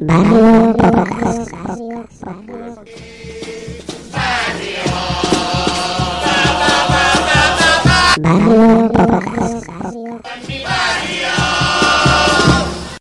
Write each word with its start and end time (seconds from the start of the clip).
Barrio 0.00 0.74
Podcast. 0.76 1.50
Barrio 8.20 8.92
Podcast. 8.92 9.66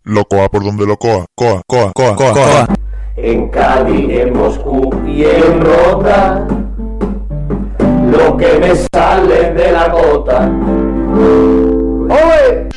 Locoa 0.05 0.49
por 0.49 0.63
donde 0.63 0.87
locoa. 0.87 1.25
Coa, 1.35 1.61
coa, 1.67 1.91
coa, 1.93 2.15
coa, 2.15 2.33
coa. 2.33 2.67
en 3.15 3.49
Cádiz, 3.49 4.09
en 4.09 4.33
Moscú 4.35 4.89
y 5.05 5.23
en 5.23 5.61
Rota, 5.61 6.47
lo 8.11 8.37
que 8.37 8.57
me 8.59 8.75
sale 8.75 9.53
de 9.53 9.71
la 9.71 9.89
gota. 9.89 10.49
¡Oye! 12.09 12.67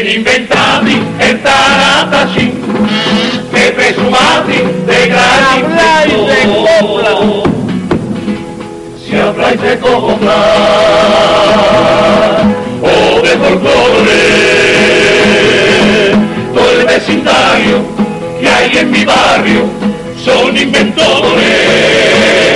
¿Quién 0.00 0.18
inventati 0.20 0.96
el 1.18 1.42
taratachín? 1.42 2.52
Que 3.52 3.72
presumati 3.72 4.58
de 4.86 5.08
gran 5.08 5.58
inventor. 6.08 7.42
Si 9.04 9.16
habláis 9.16 9.60
de 9.60 9.76
copla 9.80 10.38
o 12.80 13.22
de 13.22 13.30
folclore, 13.38 14.22
todo 16.54 16.70
el 16.80 16.86
vecindario 16.86 17.78
que 18.40 18.48
hay 18.48 18.78
en 18.78 18.90
mi 18.92 19.04
barrio 19.04 19.64
son 20.24 20.56
inventores. 20.56 22.47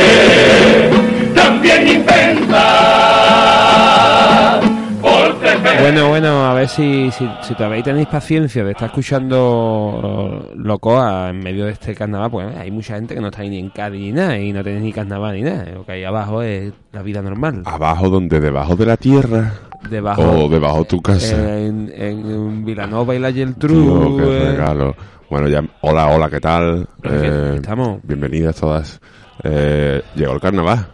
Bueno, 5.93 6.09
bueno, 6.09 6.47
a 6.47 6.55
ver 6.55 6.69
si, 6.71 7.11
si, 7.11 7.29
si 7.43 7.55
todavía 7.55 7.83
tenéis 7.83 8.09
paciencia 8.09 8.65
de 8.65 8.71
estar 8.71 8.89
escuchando 8.89 10.41
eh, 10.51 10.55
Locoa 10.57 11.29
en 11.29 11.41
medio 11.41 11.67
de 11.67 11.73
este 11.73 11.95
carnaval, 11.95 12.31
pues 12.31 12.57
hay 12.57 12.71
mucha 12.71 12.95
gente 12.95 13.15
que 13.15 13.21
no 13.21 13.27
está 13.27 13.43
ni 13.43 13.59
en 13.59 13.69
Cádiz 13.69 14.01
ni 14.01 14.11
nada, 14.11 14.39
y 14.39 14.55
no 14.55 14.65
tenéis 14.65 14.85
ni 14.85 14.93
carnaval 14.95 15.35
ni 15.35 15.43
nada. 15.43 15.67
Lo 15.67 15.85
que 15.85 15.93
hay 15.93 16.05
abajo 16.05 16.41
es 16.41 16.73
la 16.93 17.03
vida 17.03 17.21
normal. 17.21 17.61
Abajo 17.67 18.09
donde, 18.09 18.41
debajo 18.41 18.75
de 18.75 18.87
la 18.87 18.97
tierra. 18.97 19.53
Debajo, 19.91 20.23
O 20.23 20.49
debajo 20.49 20.79
de 20.79 20.85
tu 20.87 21.03
casa. 21.03 21.59
en, 21.59 21.93
en 21.95 22.65
Vilanova 22.65 23.15
y 23.15 23.19
la 23.19 23.31
Geltrú. 23.31 24.17
qué 24.17 24.23
eh, 24.25 24.51
regalo. 24.53 24.97
Bueno, 25.29 25.47
ya, 25.49 25.63
hola, 25.83 26.07
hola, 26.07 26.31
¿qué 26.31 26.41
tal? 26.41 26.89
Aquí 27.03 27.27
estamos. 27.57 28.01
Bienvenidas 28.03 28.57
todas. 28.57 28.99
Eh, 29.45 30.01
llegó 30.17 30.33
el 30.33 30.41
carnaval. 30.41 30.87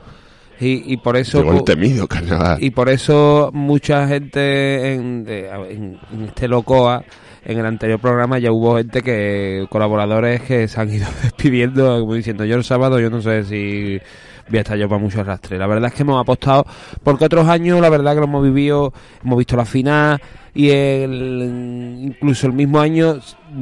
Y, 0.60 0.92
y 0.92 0.96
por 0.98 1.16
eso... 1.16 1.38
Llegó 1.38 1.52
el 1.52 1.58
pu- 1.60 1.64
temido 1.64 2.06
carnaval. 2.06 2.62
Y 2.62 2.70
por 2.70 2.88
eso 2.88 3.50
mucha 3.52 4.06
gente 4.08 4.94
en, 4.94 5.24
de- 5.24 5.48
en- 5.48 5.98
en 6.12 6.24
este 6.24 6.48
Locoa, 6.48 7.02
en 7.44 7.58
el 7.58 7.66
anterior 7.66 7.98
programa 8.00 8.38
ya 8.38 8.52
hubo 8.52 8.76
gente 8.76 9.00
que, 9.02 9.66
colaboradores 9.70 10.42
que 10.42 10.68
se 10.68 10.80
han 10.80 10.92
ido 10.92 11.06
despidiendo, 11.22 12.00
como 12.00 12.14
diciendo 12.14 12.44
yo 12.44 12.56
el 12.56 12.64
sábado, 12.64 12.98
yo 13.00 13.08
no 13.10 13.22
sé 13.22 13.44
si 13.44 14.00
voy 14.48 14.58
a 14.58 14.60
estar 14.62 14.76
yo 14.78 14.88
para 14.88 15.00
mucho 15.00 15.20
arrastre. 15.20 15.58
La 15.58 15.66
verdad 15.66 15.88
es 15.90 15.94
que 15.94 16.02
hemos 16.02 16.20
apostado, 16.20 16.66
porque 17.02 17.24
otros 17.26 17.46
años 17.48 17.80
la 17.80 17.88
verdad 17.90 18.14
que 18.14 18.20
lo 18.20 18.24
hemos 18.26 18.42
vivido, 18.42 18.92
hemos 19.22 19.38
visto 19.38 19.56
la 19.56 19.64
final 19.66 20.20
y 20.54 20.70
el, 20.70 22.00
incluso 22.02 22.46
el 22.46 22.52
mismo 22.54 22.80
año 22.80 23.18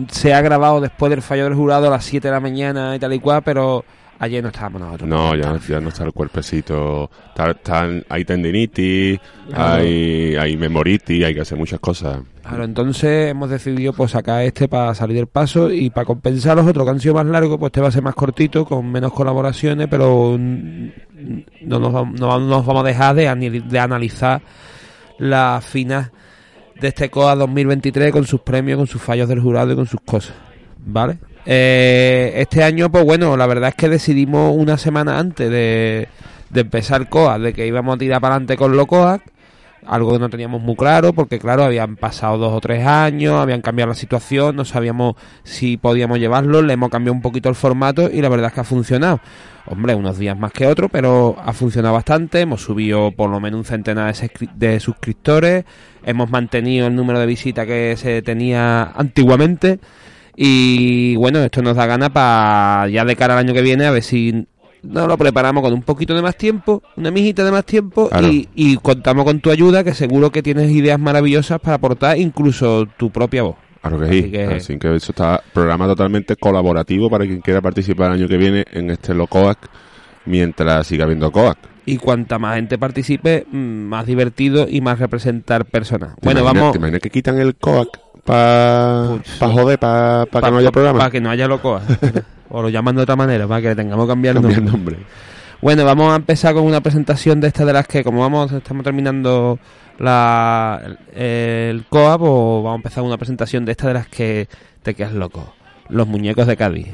se 0.09 0.33
ha 0.33 0.41
grabado 0.41 0.81
después 0.81 1.11
del 1.11 1.23
fallo 1.23 1.45
del 1.45 1.55
jurado 1.55 1.89
a 1.89 1.91
las 1.91 2.05
7 2.05 2.29
de 2.29 2.33
la 2.33 2.41
mañana 2.41 2.95
y 2.97 2.99
tal 2.99 3.13
y 3.13 3.19
cual, 3.19 3.43
pero 3.45 3.85
ayer 4.19 4.43
no 4.43 4.49
estábamos 4.49 4.81
nosotros. 4.81 5.09
No, 5.09 5.35
ya, 5.35 5.59
ya 5.69 5.81
no 5.81 5.89
está 5.91 6.05
el 6.05 6.13
cuerpecito. 6.13 7.11
Está- 7.37 7.89
hay 8.09 8.25
tendinitis, 8.25 9.19
Claro. 9.49 9.83
hay, 9.83 10.37
hay 10.37 10.57
memoritis, 10.57 11.25
hay 11.25 11.35
que 11.35 11.41
hacer 11.41 11.59
muchas 11.59 11.81
cosas. 11.81 12.19
Claro, 12.43 12.65
entonces 12.65 13.31
hemos 13.31 13.51
decidido 13.51 13.93
pues 13.93 14.13
sacar 14.13 14.43
este 14.45 14.69
para 14.69 14.95
salir 14.95 15.17
del 15.17 15.27
paso 15.27 15.71
y 15.71 15.91
para 15.91 16.05
compensar 16.05 16.57
los 16.57 16.67
otros 16.67 16.85
que 16.85 16.91
han 16.91 17.01
sido 17.01 17.15
más 17.15 17.27
largos, 17.27 17.59
pues 17.59 17.71
este 17.71 17.81
va 17.81 17.89
a 17.89 17.93
ser 17.93 18.03
más 18.03 18.15
cortito, 18.15 18.65
con 18.65 18.91
menos 18.91 19.13
colaboraciones, 19.13 19.89
pero 19.91 20.37
no 20.39 21.79
nos, 21.81 21.93
no 22.13 22.39
nos 22.39 22.67
vamos 22.67 22.85
a 22.85 22.87
dejar 22.87 23.15
de, 23.17 23.63
de 23.67 23.79
analizar 23.79 24.41
la 25.19 25.61
final 25.63 26.11
de 26.81 26.89
este 26.89 27.09
COA 27.11 27.35
2023 27.37 28.13
con 28.13 28.27
sus 28.27 28.41
premios, 28.43 28.77
con 28.77 28.87
sus 28.87 29.01
fallos 29.03 29.29
del 29.29 29.41
jurado 29.41 29.73
y 29.73 29.77
con 29.77 29.87
sus 29.87 30.01
cosas, 30.03 30.35
¿vale? 30.85 31.19
Eh, 31.47 32.33
este 32.37 32.65
año, 32.65 32.91
pues 32.91 33.05
bueno, 33.05 33.37
la 33.37 33.47
verdad 33.47 33.69
es 33.69 33.75
que 33.77 33.89
decidimos 33.89 34.55
una 34.57 34.77
semana 34.79 35.19
antes 35.19 35.49
de, 35.49 36.09
de 36.51 36.61
empezar 36.61 37.09
COA, 37.09 37.39
de 37.39 37.53
que 37.53 37.67
íbamos 37.67 37.95
a 37.95 37.99
tirar 37.99 38.21
para 38.21 38.35
adelante 38.35 38.57
con 38.57 38.77
los 38.77 38.87
COAC, 38.87 39.23
algo 39.87 40.13
que 40.13 40.19
no 40.19 40.29
teníamos 40.29 40.61
muy 40.61 40.75
claro, 40.75 41.13
porque 41.13 41.39
claro, 41.39 41.65
habían 41.65 41.97
pasado 41.97 42.39
dos 42.39 42.53
o 42.53 42.61
tres 42.61 42.85
años, 42.85 43.35
habían 43.35 43.63
cambiado 43.63 43.91
la 43.91 43.95
situación, 43.95 44.57
no 44.57 44.65
sabíamos 44.65 45.15
si 45.45 45.77
podíamos 45.77 46.19
llevarlo, 46.19 46.63
le 46.63 46.73
hemos 46.73 46.91
cambiado 46.91 47.15
un 47.15 47.23
poquito 47.23 47.49
el 47.49 47.55
formato 47.55 48.11
y 48.11 48.21
la 48.21 48.29
verdad 48.29 48.49
es 48.49 48.55
que 48.55 48.61
ha 48.61 48.65
funcionado. 48.65 49.21
Hombre, 49.67 49.95
unos 49.95 50.19
días 50.19 50.39
más 50.39 50.53
que 50.53 50.67
otros, 50.67 50.91
pero 50.93 51.37
ha 51.45 51.53
funcionado 51.53 51.95
bastante, 51.95 52.41
hemos 52.41 52.63
subido 52.63 53.13
por 53.13 53.31
lo 53.31 53.41
menos 53.41 53.59
un 53.59 53.65
centenar 53.65 54.15
de 54.55 54.81
suscriptores, 54.81 55.65
hemos 56.05 56.31
mantenido 56.31 56.87
el 56.87 56.95
número 56.95 57.19
de 57.19 57.27
visitas 57.27 57.67
que 57.67 57.95
se 57.97 58.23
tenía 58.23 58.85
antiguamente 58.95 59.79
y 60.37 61.17
bueno, 61.17 61.39
esto 61.41 61.63
nos 61.63 61.77
da 61.77 61.87
gana 61.87 62.11
para 62.13 62.89
ya 62.89 63.05
de 63.05 63.17
cara 63.17 63.35
al 63.35 63.41
año 63.41 63.55
que 63.55 63.63
viene 63.63 63.87
a 63.87 63.91
ver 63.91 64.03
si 64.03 64.47
nos 64.83 65.09
lo 65.09 65.17
preparamos 65.17 65.63
con 65.63 65.73
un 65.73 65.83
poquito 65.83 66.15
de 66.15 66.23
más 66.23 66.37
tiempo, 66.37 66.83
una 66.97 67.11
mijita 67.11 67.45
de 67.45 67.51
más 67.51 67.65
tiempo 67.65 68.09
Claro. 68.09 68.29
y, 68.29 68.49
y 68.55 68.77
contamos 68.77 69.25
con 69.25 69.41
tu 69.41 69.51
ayuda 69.51 69.83
que 69.83 69.95
seguro 69.95 70.31
que 70.31 70.43
tienes 70.43 70.71
ideas 70.71 71.01
maravillosas 71.01 71.59
para 71.61 71.77
aportar 71.77 72.19
incluso 72.19 72.87
tu 72.97 73.11
propia 73.11 73.43
voz. 73.43 73.57
Claro 73.81 73.99
que 74.01 74.05
Así 74.07 74.23
sí. 74.23 74.31
que- 74.31 74.45
Así 74.45 74.79
que 74.79 74.95
eso 74.95 75.13
está 75.13 75.43
programa 75.53 75.87
totalmente 75.87 76.37
colaborativo 76.37 77.09
para 77.09 77.25
quien 77.25 77.41
quiera 77.41 77.61
participar 77.61 78.09
el 78.13 78.19
año 78.21 78.29
que 78.29 78.37
viene 78.37 78.65
en 78.73 78.91
este 78.91 79.15
Locoac 79.15 79.59
mientras 80.27 80.87
siga 80.87 81.05
habiendo 81.05 81.31
Coac. 81.31 81.57
Y 81.89 81.99
cuanta 81.99 82.39
más 82.41 82.57
gente 82.57 82.79
participe, 82.79 83.47
mm, 83.51 83.57
más 83.57 84.07
divertido 84.07 84.67
y 84.69 84.81
más 84.81 84.99
representar 84.99 85.65
personas. 85.67 86.17
¿Te 86.17 86.21
Bueno, 86.25 86.41
imaginas- 86.41 86.61
vamos 86.63 86.73
¿Te 86.73 86.79
imaginas 86.79 87.01
que 87.01 87.11
quitan 87.11 87.39
el 87.39 87.55
Coac 87.55 88.01
para 88.27 89.19
pa 89.39 89.49
joder, 89.49 89.79
para 89.79 90.27
que 90.27 90.51
no 90.51 90.59
haya 90.59 90.73
programa? 90.73 90.99
Para 90.99 91.11
que 91.11 91.21
no 91.21 91.31
haya 91.31 91.47
locoa. 91.49 91.83
o 92.51 92.63
lo 92.63 92.69
llaman 92.69 92.97
de 92.97 93.03
otra 93.03 93.17
manera, 93.17 93.47
para 93.47 93.63
que 93.63 93.69
le 93.69 93.77
tengamos 93.77 94.07
que 94.07 94.11
cambiar 94.11 94.37
el 94.37 94.43
Cambia 94.43 94.59
el 94.59 94.65
nombre. 94.65 94.97
nombre. 94.97 95.07
Bueno, 95.63 95.85
vamos 95.85 96.13
a 96.13 96.17
empezar 96.17 96.53
con 96.55 96.65
una 96.65 96.81
presentación 96.81 97.41
de 97.41 97.49
estas 97.49 97.67
de 97.67 97.73
las 97.73 97.87
que, 97.87 98.05
como 98.05 98.21
vamos, 98.21 98.53
estamos 98.53 98.85
terminando 98.85 99.59
la, 99.99 100.83
el, 101.15 101.23
el 101.23 101.85
COA, 101.89 102.19
pues 102.19 102.31
vamos 102.31 102.73
a 102.73 102.77
empezar 102.77 103.05
una 103.05 103.17
presentación 103.17 103.65
de 103.65 103.73
estas 103.73 103.89
de 103.89 103.95
las 103.95 104.09
que 104.09 104.49
te 104.83 104.95
quedas 104.95 105.15
loco. 105.15 105.55
Los 105.89 106.07
muñecos 106.07 106.47
de 106.47 106.57
Cádiz. 106.57 106.89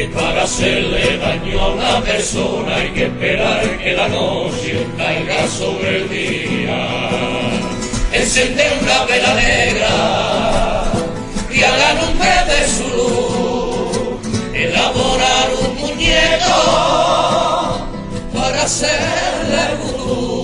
Que 0.00 0.06
para 0.06 0.44
hacerle 0.44 1.18
daño 1.18 1.60
a 1.60 1.68
una 1.74 2.00
persona 2.00 2.74
hay 2.74 2.88
que 2.92 3.04
esperar 3.04 3.78
que 3.78 3.92
la 3.92 4.08
noche 4.08 4.86
caiga 4.96 5.46
sobre 5.46 5.96
el 5.98 6.08
día. 6.08 6.88
Encender 8.10 8.72
una 8.80 9.04
vela 9.04 9.34
negra 9.34 10.84
y 11.52 11.62
a 11.62 11.76
la 11.76 11.90
de 12.50 12.68
su 12.76 12.88
luz. 12.96 13.98
Elaborar 14.54 15.48
un 15.60 15.80
muñeco 15.80 16.60
para 18.32 18.62
hacerle 18.62 19.64
vudú 19.82 20.39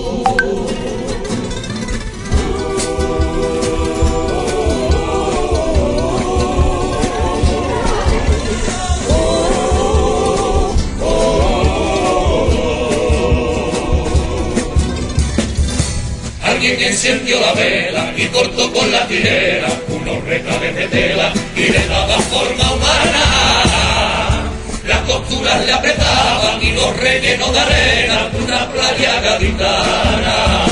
encendió 17.07 17.39
la 17.39 17.53
vela 17.53 18.11
y 18.17 18.25
cortó 18.27 18.71
con 18.73 18.91
la 18.91 19.07
tirera 19.07 19.69
unos 19.87 20.23
reclaves 20.25 20.75
de 20.75 20.87
tela 20.87 21.31
y 21.55 21.69
le 21.69 21.87
daba 21.87 22.19
forma 22.19 22.71
humana. 22.73 24.43
Las 24.85 24.99
costuras 25.01 25.65
le 25.65 25.71
apretaban 25.73 26.61
y 26.61 26.71
los 26.71 26.97
rellenó 26.97 27.51
de 27.51 27.59
arena 27.59 28.29
una 28.43 28.69
playa 28.71 29.21
gaditana. 29.21 30.65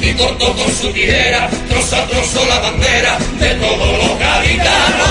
Y 0.00 0.12
cortó 0.14 0.52
con 0.54 0.72
su 0.72 0.92
tirera, 0.92 1.48
trozo 1.68 1.96
a 1.96 2.06
trozo 2.06 2.46
la 2.46 2.58
bandera 2.60 3.18
de 3.38 3.54
todos 3.54 3.98
los 3.98 4.18
gaditanos. 4.18 5.10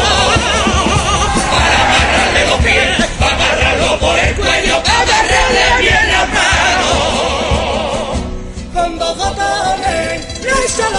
Para 1.51 1.81
amarrarle 1.81 2.45
los 2.47 2.59
pies, 2.59 3.07
para 3.19 3.35
amarrarlo 3.35 3.99
por 3.99 4.19
el 4.19 4.35
cuello, 4.35 4.83
para 4.83 5.01
agarrarle 5.01 5.81
bien 5.81 6.10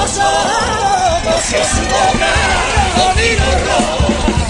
su 0.08 0.20
con 2.96 3.16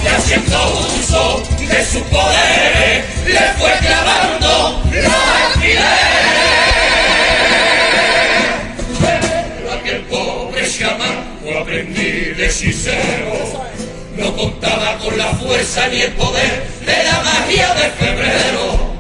y 0.03 0.07
haciendo 0.09 0.59
uso 0.99 1.43
de 1.59 1.85
su 1.85 2.03
poder 2.05 3.05
le 3.27 3.41
fue 3.59 3.73
clavando 3.81 4.83
los 4.93 5.13
alfileres. 5.13 5.83
Pero 9.01 9.73
aquel 9.73 10.01
pobre 10.03 10.71
chamanco 10.71 11.59
aprendí 11.61 12.35
de 12.35 12.47
hechicero 12.47 13.63
no 14.17 14.37
contaba 14.37 14.99
con 14.99 15.17
la 15.19 15.29
fuerza 15.35 15.87
ni 15.89 16.01
el 16.01 16.13
poder 16.13 16.67
de 16.87 17.05
la 17.05 17.21
magia 17.23 17.75
de 17.75 17.91
febrero. 17.91 18.93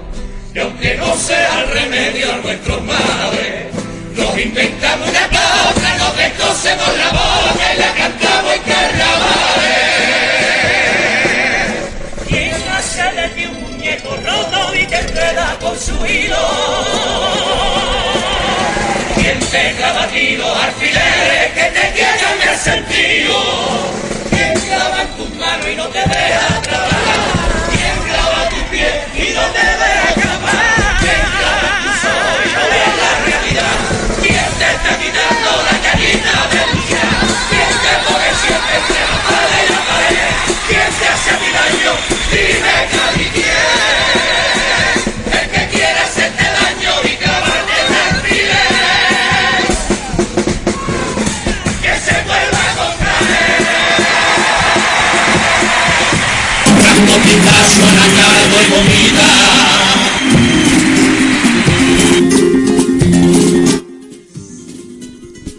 Y 0.55 0.58
aunque 0.58 0.96
no 0.96 1.16
sea 1.16 1.60
el 1.60 1.70
remedio 1.70 2.32
a 2.32 2.37
nuestros 2.38 2.82
males, 2.82 3.71
nos 4.17 4.38
inventamos 4.38 5.09
una 5.09 5.29
cosa, 5.29 5.99
nos 5.99 6.17
descosemos 6.17 6.99
la 6.99 7.11
boca 7.11 7.75
y 7.75 7.79
la 7.79 7.93
cantamos 7.94 8.55
en 8.55 8.62
carnavales. 8.62 9.82
¿Quién 12.29 12.55
hace 12.70 13.03
de 13.35 13.49
un 13.49 13.61
muñeco 13.62 14.17
roto 14.17 14.75
y 14.75 14.87
te 14.87 14.99
enreda 14.99 15.56
con 15.61 15.79
su 15.79 15.94
hilo? 16.06 16.37
¿Quién 19.17 19.38
te 19.38 19.75
clava 19.76 20.06
tiros, 20.09 20.65
alfileres 20.65 21.53
que 21.55 21.65
te 21.65 21.93
quieran 21.93 22.49
el 22.50 22.58
sentido? 22.58 23.37
¿Quién 24.31 24.61
clava 24.61 25.03
en 25.03 25.08
tus 25.17 25.31
manos 25.37 25.67
y 25.73 25.76
no 25.76 25.87
te 25.88 25.99
deja 25.99 26.51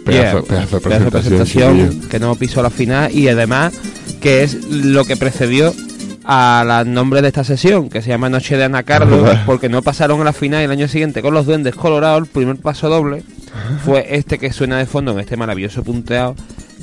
Pedazo, 0.04 0.40
Yeah, 0.40 0.42
pedazo 0.42 0.76
de 0.76 0.82
pedazo 0.82 1.04
de 1.04 1.10
presentación. 1.10 2.00
que 2.10 2.18
no 2.18 2.34
pisó 2.36 2.62
la 2.62 2.70
final 2.70 3.10
y 3.12 3.28
además 3.28 3.72
que 4.20 4.42
es 4.42 4.54
lo 4.68 5.04
que 5.04 5.16
precedió 5.16 5.74
al 6.24 6.92
nombre 6.92 7.22
de 7.22 7.28
esta 7.28 7.44
sesión, 7.44 7.88
que 7.90 8.02
se 8.02 8.08
llama 8.08 8.28
Noche 8.28 8.56
de 8.56 8.64
Ana 8.64 8.82
Carlos, 8.82 9.28
porque 9.46 9.68
no 9.68 9.82
pasaron 9.82 10.20
a 10.20 10.24
la 10.24 10.32
final 10.32 10.62
el 10.62 10.70
año 10.70 10.88
siguiente 10.88 11.22
con 11.22 11.34
los 11.34 11.46
Duendes 11.46 11.74
Colorados, 11.74 12.20
el 12.22 12.26
primer 12.26 12.56
paso 12.56 12.88
doble 12.88 13.22
fue 13.84 14.06
este 14.16 14.38
que 14.38 14.52
suena 14.52 14.78
de 14.78 14.86
fondo 14.86 15.12
en 15.12 15.20
este 15.20 15.36
maravilloso 15.36 15.82
punteado, 15.84 16.34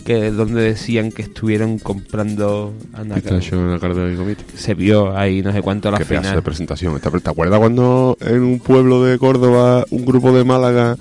que 0.06 0.28
es 0.28 0.36
donde 0.36 0.62
decían 0.62 1.12
que 1.12 1.22
estuvieron 1.24 1.80
comprando 1.80 2.74
Ana 2.94 3.16
Carlos. 3.22 3.42
Pistacho 3.42 3.56
en 3.56 3.72
la 3.72 3.80
carta 3.80 4.00
de 4.00 4.16
comité. 4.16 4.44
Se 4.56 4.74
vio 4.74 5.16
ahí 5.16 5.42
no 5.42 5.52
sé 5.52 5.62
cuánto 5.62 5.90
a 5.90 5.92
la 5.92 5.98
Qué 5.98 6.06
pedazo 6.06 6.24
de 6.24 6.30
final. 6.30 6.44
presentación. 6.44 7.00
¿Te 7.00 7.10
te 7.12 7.30
acuerdas 7.30 7.60
cuando 7.60 8.18
en 8.22 8.42
un 8.42 8.60
pueblo 8.60 9.04
de 9.04 9.18
Córdoba 9.20 9.86
un 9.92 10.06
grupo 10.06 10.32
de 10.32 10.44
Málaga 10.44 10.96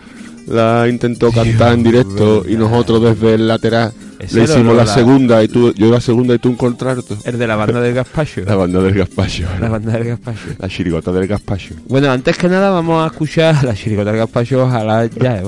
la 0.46 0.87
intentó 0.88 1.31
cantar 1.31 1.72
en 1.75 1.82
directo 1.84 2.44
y 2.48 2.56
nosotros 2.56 3.02
desde 3.02 3.34
el 3.34 3.48
lateral 3.48 3.92
Le 4.32 4.44
hicimos 4.44 4.76
la, 4.76 4.84
la- 4.84 4.87
segunda 4.94 5.43
y 5.43 5.49
tú 5.49 5.72
yo 5.75 5.90
la 5.90 6.00
segunda 6.00 6.34
y 6.34 6.38
tú 6.38 6.50
un 6.50 6.56
contrato? 6.56 7.17
El 7.25 7.38
de 7.38 7.46
la 7.46 7.56
banda 7.56 7.81
del 7.81 7.94
Gaspacho. 7.94 8.43
La 8.46 8.55
banda 8.56 8.81
del 8.82 8.94
Gaspacho. 8.94 9.44
La 9.61 9.69
banda 9.69 9.93
del 9.93 10.05
Gaspacho. 10.05 10.49
La 10.58 10.69
chirigota 10.69 11.12
del 11.12 11.26
Gaspacho. 11.26 11.75
Bueno, 11.88 12.11
antes 12.11 12.37
que 12.37 12.49
nada 12.49 12.70
vamos 12.70 13.02
a 13.02 13.06
escuchar 13.06 13.64
la 13.64 13.75
chiricota 13.75 14.11
del 14.11 14.19
Gaspacho, 14.20 14.64
ojalá 14.64 15.06
ya, 15.06 15.38
eh. 15.38 15.43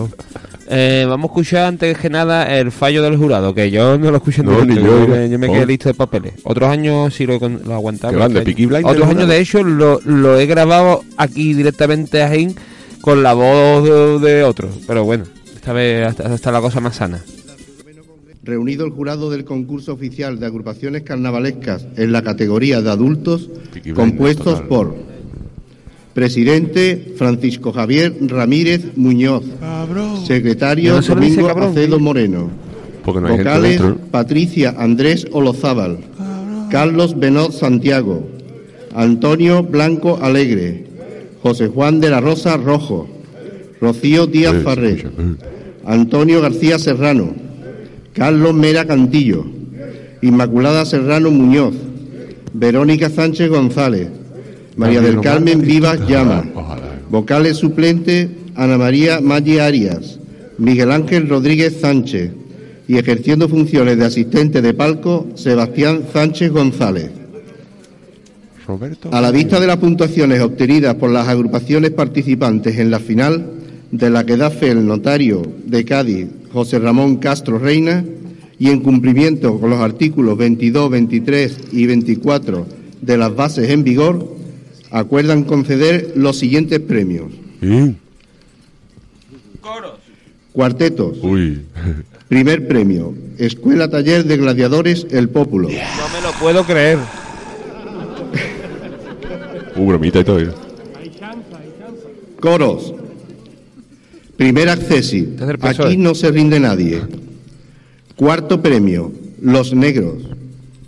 Eh, 0.74 1.04
vamos 1.06 1.28
a 1.28 1.32
escuchar 1.32 1.64
antes 1.66 1.98
que 1.98 2.08
nada 2.08 2.44
el 2.56 2.72
fallo 2.72 3.02
del 3.02 3.16
jurado, 3.18 3.52
que 3.54 3.70
yo 3.70 3.98
no 3.98 4.10
lo 4.10 4.16
escuché 4.16 4.42
No, 4.42 4.64
ni 4.64 4.76
yo, 4.76 5.26
yo 5.26 5.38
me 5.38 5.48
quedé 5.50 5.64
oh. 5.64 5.66
listo 5.66 5.88
de 5.90 5.94
papeles. 5.94 6.32
Otros 6.44 6.70
años 6.70 7.12
sí 7.12 7.26
lo, 7.26 7.38
lo 7.38 7.74
aguantaba. 7.74 8.12
¿Qué 8.12 8.18
van, 8.18 8.32
de 8.32 8.40
Peaky 8.42 8.62
año- 8.62 8.68
Blinders, 8.70 8.94
Otros 8.96 9.10
años, 9.10 9.28
de 9.28 9.38
hecho, 9.40 9.62
lo, 9.62 10.00
lo 10.06 10.38
he 10.38 10.46
grabado 10.46 11.04
aquí 11.18 11.52
directamente 11.52 12.22
a 12.22 12.28
Jaén 12.28 12.54
con 13.02 13.22
la 13.22 13.34
voz 13.34 13.84
de, 13.84 14.18
de 14.34 14.44
otro. 14.44 14.70
Pero 14.86 15.04
bueno, 15.04 15.24
esta 15.54 15.74
vez 15.74 16.08
está, 16.08 16.34
está 16.34 16.50
la 16.52 16.60
cosa 16.62 16.80
más 16.80 16.96
sana. 16.96 17.20
Reunido 18.44 18.84
el 18.84 18.90
jurado 18.90 19.30
del 19.30 19.44
concurso 19.44 19.92
oficial 19.92 20.40
de 20.40 20.46
agrupaciones 20.46 21.02
carnavalescas 21.02 21.86
en 21.96 22.10
la 22.10 22.22
categoría 22.22 22.82
de 22.82 22.90
adultos, 22.90 23.48
compuestos 23.94 24.60
por 24.62 24.96
Presidente 26.12 27.14
Francisco 27.16 27.72
Javier 27.72 28.12
Ramírez 28.22 28.96
Muñoz, 28.96 29.44
Secretario 30.26 31.00
Domingo 31.00 31.48
Acedo. 31.50 32.00
Moreno, 32.00 32.50
vocales. 33.04 33.80
Patricia 34.10 34.74
Andrés 34.76 35.26
Olozábal, 35.30 35.98
Carlos 36.68 37.16
Benot 37.18 37.52
Santiago, 37.52 38.26
Antonio 38.92 39.62
Blanco 39.62 40.18
Alegre, 40.20 40.84
José 41.42 41.68
Juan 41.68 42.00
de 42.00 42.10
la 42.10 42.20
Rosa 42.20 42.56
Rojo, 42.56 43.08
Rocío 43.80 44.26
Díaz 44.26 44.54
Eh, 44.56 44.60
Farré, 44.60 44.92
eh. 44.94 45.10
Antonio 45.84 46.40
García 46.42 46.78
Serrano, 46.78 47.34
Carlos 48.14 48.54
Mera 48.54 48.84
Cantillo, 48.84 49.46
Inmaculada 50.20 50.84
Serrano 50.84 51.30
Muñoz, 51.30 51.74
Verónica 52.52 53.08
Sánchez 53.08 53.48
González, 53.48 54.08
María 54.76 55.00
del 55.00 55.20
Carmen. 55.20 55.62
Vivas 55.62 56.06
Llama, 56.06 56.44
vocales 57.10 57.56
suplente 57.56 58.28
Ana 58.54 58.76
María 58.76 59.20
Maggi 59.20 59.58
Arias, 59.58 60.18
Miguel 60.58 60.92
Ángel 60.92 61.28
Rodríguez 61.28 61.78
Sánchez 61.80 62.30
y 62.86 62.98
ejerciendo 62.98 63.48
funciones 63.48 63.96
de 63.96 64.04
asistente 64.04 64.60
de 64.60 64.74
palco 64.74 65.28
Sebastián 65.34 66.02
Sánchez 66.12 66.52
González. 66.52 67.10
Roberto. 68.66 69.08
A 69.12 69.20
la 69.20 69.30
vista 69.30 69.58
de 69.58 69.66
las 69.66 69.78
puntuaciones 69.78 70.40
obtenidas 70.40 70.94
por 70.96 71.10
las 71.10 71.26
agrupaciones 71.28 71.90
participantes 71.90 72.78
en 72.78 72.90
la 72.90 73.00
final, 73.00 73.46
de 73.90 74.10
la 74.10 74.24
que 74.24 74.36
da 74.36 74.50
fe 74.50 74.70
el 74.70 74.86
notario 74.86 75.42
de 75.66 75.84
Cádiz, 75.84 76.28
José 76.52 76.78
Ramón 76.78 77.16
Castro 77.16 77.58
Reina, 77.58 78.04
y 78.62 78.70
en 78.70 78.78
cumplimiento 78.78 79.58
con 79.58 79.70
los 79.70 79.80
artículos 79.80 80.38
22, 80.38 80.88
23 80.88 81.58
y 81.72 81.86
24 81.86 82.64
de 83.00 83.16
las 83.16 83.34
bases 83.34 83.70
en 83.70 83.82
vigor, 83.82 84.36
acuerdan 84.92 85.42
conceder 85.42 86.12
los 86.14 86.38
siguientes 86.38 86.78
premios. 86.78 87.32
Sí. 87.60 87.96
Cuartetos. 90.52 91.18
Uy. 91.22 91.62
Primer 92.28 92.68
premio, 92.68 93.14
Escuela 93.36 93.90
Taller 93.90 94.24
de 94.24 94.36
Gladiadores 94.36 95.08
El 95.10 95.28
Pópulo. 95.28 95.68
No 95.68 95.74
me 95.74 96.20
lo 96.22 96.32
puedo 96.38 96.64
creer. 96.64 96.98
Un 99.74 99.88
bromita 99.88 100.20
y 100.20 100.24
todo. 100.24 100.38
¿eh? 100.38 100.50
Coros. 102.38 102.94
Primer 104.42 104.76
PSOE. 104.76 105.86
Aquí 105.86 105.96
no 105.96 106.16
se 106.16 106.30
rinde 106.32 106.58
nadie. 106.58 107.00
Cuarto 108.16 108.60
premio, 108.60 109.12
Los 109.40 109.72
Negros. 109.72 110.24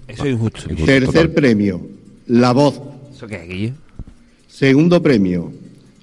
Eso 0.09 0.25
es 0.25 0.33
injusto. 0.33 0.61
Tercer 0.85 1.05
total. 1.05 1.31
premio, 1.31 1.87
La 2.27 2.53
Voz. 2.53 2.81
¿Eso 3.15 3.29
qué 3.29 3.37
es, 3.37 3.49
Guillo? 3.49 3.73
Segundo 4.49 5.01
premio, 5.03 5.53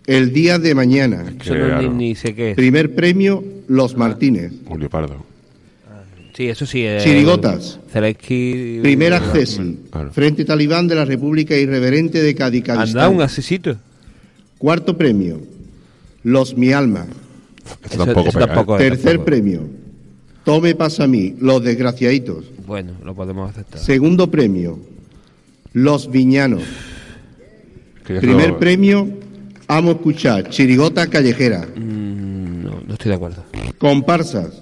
El 0.08 0.32
Día 0.32 0.60
de 0.60 0.74
Mañana. 0.74 1.26
Eso 1.42 1.54
no, 1.56 1.82
ni, 1.82 1.90
ni 1.90 2.16
sé 2.16 2.34
qué 2.34 2.52
es. 2.52 2.56
Primer 2.56 2.96
premio, 2.96 3.44
Los 3.68 3.98
Martínez. 3.98 4.54
Julio 4.66 4.90
Pardo. 4.90 5.26
Sí, 6.34 6.48
eso 6.48 6.66
sí. 6.66 6.84
es 6.86 7.04
Chirigotas. 7.04 7.80
Zelensky. 7.92 8.80
Primer 8.82 9.14
accesi. 9.14 9.78
Claro. 9.92 10.14
Frente 10.14 10.46
Talibán 10.46 10.88
de 10.88 10.96
la 10.96 11.04
República 11.04 11.58
Irreverente 11.58 12.22
de 12.22 12.30
Anda, 12.30 12.46
Cadicavistán. 12.46 13.14
un 13.14 13.22
asesito. 13.22 13.76
Cuarto 14.58 14.98
premio, 14.98 15.42
Los 16.24 16.56
Mi 16.56 16.72
Alma. 16.72 17.08
Eso- 17.90 18.06
tampoco 18.06 18.30
eso 18.30 18.40
pega, 18.40 18.54
tampoco 18.54 18.78
¿eh? 18.80 18.84
es. 18.84 18.90
Tercer 18.90 19.06
tampoco. 19.12 19.26
premio, 19.26 19.62
Tome 20.44 20.76
Pasa 20.76 21.04
a 21.04 21.08
mí, 21.08 21.36
Los 21.40 21.64
Desgraciaditos. 21.64 22.46
Bueno, 22.66 22.94
lo 23.04 23.14
podemos 23.16 23.50
aceptar. 23.50 23.80
Segundo 23.80 24.30
premio, 24.32 24.80
Los 25.74 26.10
Viñanos. 26.10 26.64
Primer 28.06 28.50
lo- 28.50 28.60
premio, 28.60 29.08
Amo 29.68 29.92
Escuchar, 29.92 30.50
Chirigota 30.50 31.08
Callejera. 31.08 31.62
Mm, 31.76 32.64
no, 32.64 32.82
no 32.86 32.94
estoy 32.94 33.10
de 33.10 33.16
acuerdo. 33.16 33.44
Comparsas. 33.78 34.62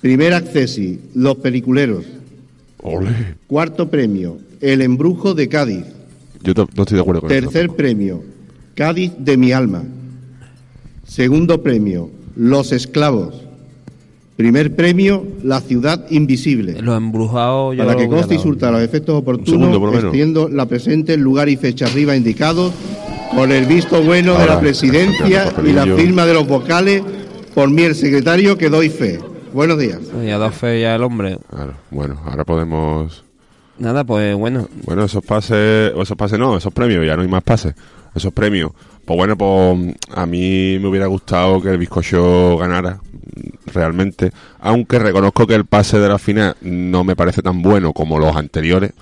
Primer 0.00 0.34
accesi, 0.34 1.00
Los 1.14 1.36
Peliculeros. 1.38 2.04
Ole. 2.82 3.10
Cuarto 3.48 3.90
premio, 3.90 4.38
El 4.60 4.82
Embrujo 4.82 5.34
de 5.34 5.48
Cádiz. 5.48 5.84
Yo 6.44 6.52
no 6.54 6.82
estoy 6.82 6.94
de 6.96 7.00
acuerdo 7.00 7.22
con 7.22 7.32
eso. 7.32 7.40
Tercer 7.50 7.70
premio, 7.70 8.22
Cádiz 8.76 9.10
de 9.18 9.36
mi 9.36 9.50
alma. 9.50 9.82
Segundo 11.08 11.62
premio, 11.62 12.10
Los 12.36 12.70
Esclavos. 12.70 13.34
Primer 14.36 14.76
premio, 14.76 15.26
La 15.42 15.60
Ciudad 15.60 16.04
Invisible. 16.10 16.80
Los 16.80 16.96
embrujados 16.96 17.76
yo 17.76 17.84
Para 17.84 17.96
que 17.96 18.06
conste 18.06 18.36
y 18.36 18.38
surta 18.38 18.70
los 18.70 18.82
efectos 18.82 19.16
oportunos, 19.16 19.74
extiendo 20.04 20.48
la 20.48 20.66
presente 20.66 21.14
en 21.14 21.22
lugar 21.22 21.48
y 21.48 21.56
fecha 21.56 21.86
arriba 21.86 22.14
indicados 22.14 22.72
con 23.34 23.50
el 23.50 23.64
visto 23.64 24.02
bueno 24.02 24.38
de 24.38 24.46
la 24.46 24.60
presidencia 24.60 25.52
y 25.64 25.72
la 25.72 25.84
firma 25.84 26.24
de 26.26 26.34
los 26.34 26.46
vocales 26.46 27.02
por 27.54 27.70
mí 27.70 27.82
el 27.82 27.94
secretario 27.94 28.56
que 28.56 28.68
doy 28.68 28.90
fe. 28.90 29.18
Buenos 29.52 29.78
días. 29.78 29.98
Ya 30.24 30.38
dado 30.38 30.52
fe 30.52 30.82
ya 30.82 30.94
el 30.94 31.02
hombre. 31.02 31.38
Claro, 31.50 31.72
bueno, 31.90 32.20
ahora 32.26 32.44
podemos... 32.44 33.24
Nada, 33.78 34.04
pues 34.04 34.36
bueno. 34.36 34.68
Bueno, 34.84 35.04
esos 35.04 35.24
pases, 35.24 35.92
o 35.94 36.02
esos 36.02 36.16
pases 36.16 36.38
no, 36.38 36.56
esos 36.56 36.72
premios, 36.72 37.06
ya 37.06 37.16
no 37.16 37.22
hay 37.22 37.28
más 37.28 37.42
pases. 37.42 37.74
Esos 38.14 38.32
premios. 38.32 38.72
Pues 39.08 39.16
bueno, 39.16 39.38
pues 39.38 39.96
a 40.14 40.26
mí 40.26 40.78
me 40.78 40.86
hubiera 40.88 41.06
gustado 41.06 41.62
que 41.62 41.70
el 41.70 41.78
bizcocho 41.78 42.58
ganara, 42.58 43.00
mm, 43.00 43.70
realmente. 43.72 44.30
Aunque 44.60 44.98
reconozco 44.98 45.46
que 45.46 45.54
el 45.54 45.64
pase 45.64 45.98
de 45.98 46.08
la 46.10 46.18
final 46.18 46.54
no 46.60 47.04
me 47.04 47.16
parece 47.16 47.40
tan 47.40 47.62
bueno 47.62 47.94
como 47.94 48.18
los 48.18 48.36
anteriores. 48.36 48.92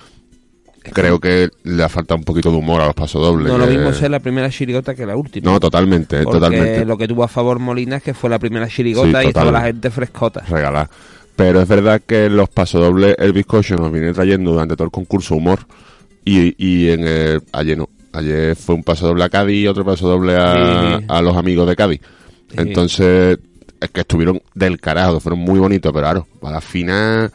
Creo 0.93 1.19
que 1.19 1.51
le 1.65 1.83
ha 1.83 1.89
faltado 1.89 2.19
un 2.19 2.25
poquito 2.25 2.53
de 2.53 2.59
humor 2.59 2.81
a 2.81 2.87
los 2.87 2.95
pasodobles. 2.95 3.49
No 3.49 3.59
lo 3.59 3.67
mismo 3.67 3.93
ser 3.93 4.13
la 4.13 4.21
primera 4.21 4.49
chirigota 4.49 4.95
que 4.95 5.05
la 5.05 5.17
última. 5.17 5.51
No, 5.51 5.59
totalmente, 5.59 6.23
Porque 6.23 6.39
totalmente. 6.39 6.85
lo 6.85 6.97
que 6.97 7.09
tuvo 7.09 7.25
a 7.25 7.29
favor 7.29 7.59
Molina 7.59 7.97
es 7.97 8.05
que 8.05 8.15
fue 8.15 8.31
la 8.31 8.39
primera 8.39 8.69
chirigota 8.69 9.23
Sí, 9.23 9.29
y 9.31 9.33
total. 9.33 9.53
la 9.53 9.63
gente 9.63 9.91
frescota. 9.91 10.43
regalar. 10.49 10.89
Pero 11.35 11.61
es 11.61 11.67
verdad 11.67 12.01
que 12.07 12.31
los 12.31 12.49
pasodobles, 12.49 13.17
el 13.19 13.33
bizcocho 13.33 13.75
nos 13.75 13.91
viene 13.91 14.13
trayendo 14.13 14.53
durante 14.53 14.77
todo 14.77 14.85
el 14.85 14.93
concurso 14.93 15.35
humor. 15.35 15.59
Y, 16.25 16.55
y 16.65 16.91
en 16.91 17.05
el, 17.09 17.43
ayer 17.53 17.77
no. 17.77 17.89
Ayer 18.17 18.57
fue 18.57 18.75
un 18.75 18.83
pasodoble 18.83 19.25
a 19.25 19.29
Cádiz 19.29 19.57
y 19.65 19.67
otro 19.69 19.85
pasodoble 19.85 20.35
a, 20.37 20.99
Sí. 20.99 21.05
a 21.09 21.23
los 21.23 21.37
amigos 21.37 21.69
de 21.69 21.77
Cádiz. 21.77 22.01
Sí. 22.51 22.57
Entonces, 22.59 23.39
es 23.81 23.91
que 23.91 24.01
estuvieron 24.01 24.41
del 24.55 24.81
carajo, 24.81 25.21
fueron 25.21 25.41
muy 25.41 25.59
bonitos, 25.59 25.93
pero 25.93 26.05
claro, 26.05 26.27
para 26.41 26.55
la 26.57 26.61
final 26.61 27.31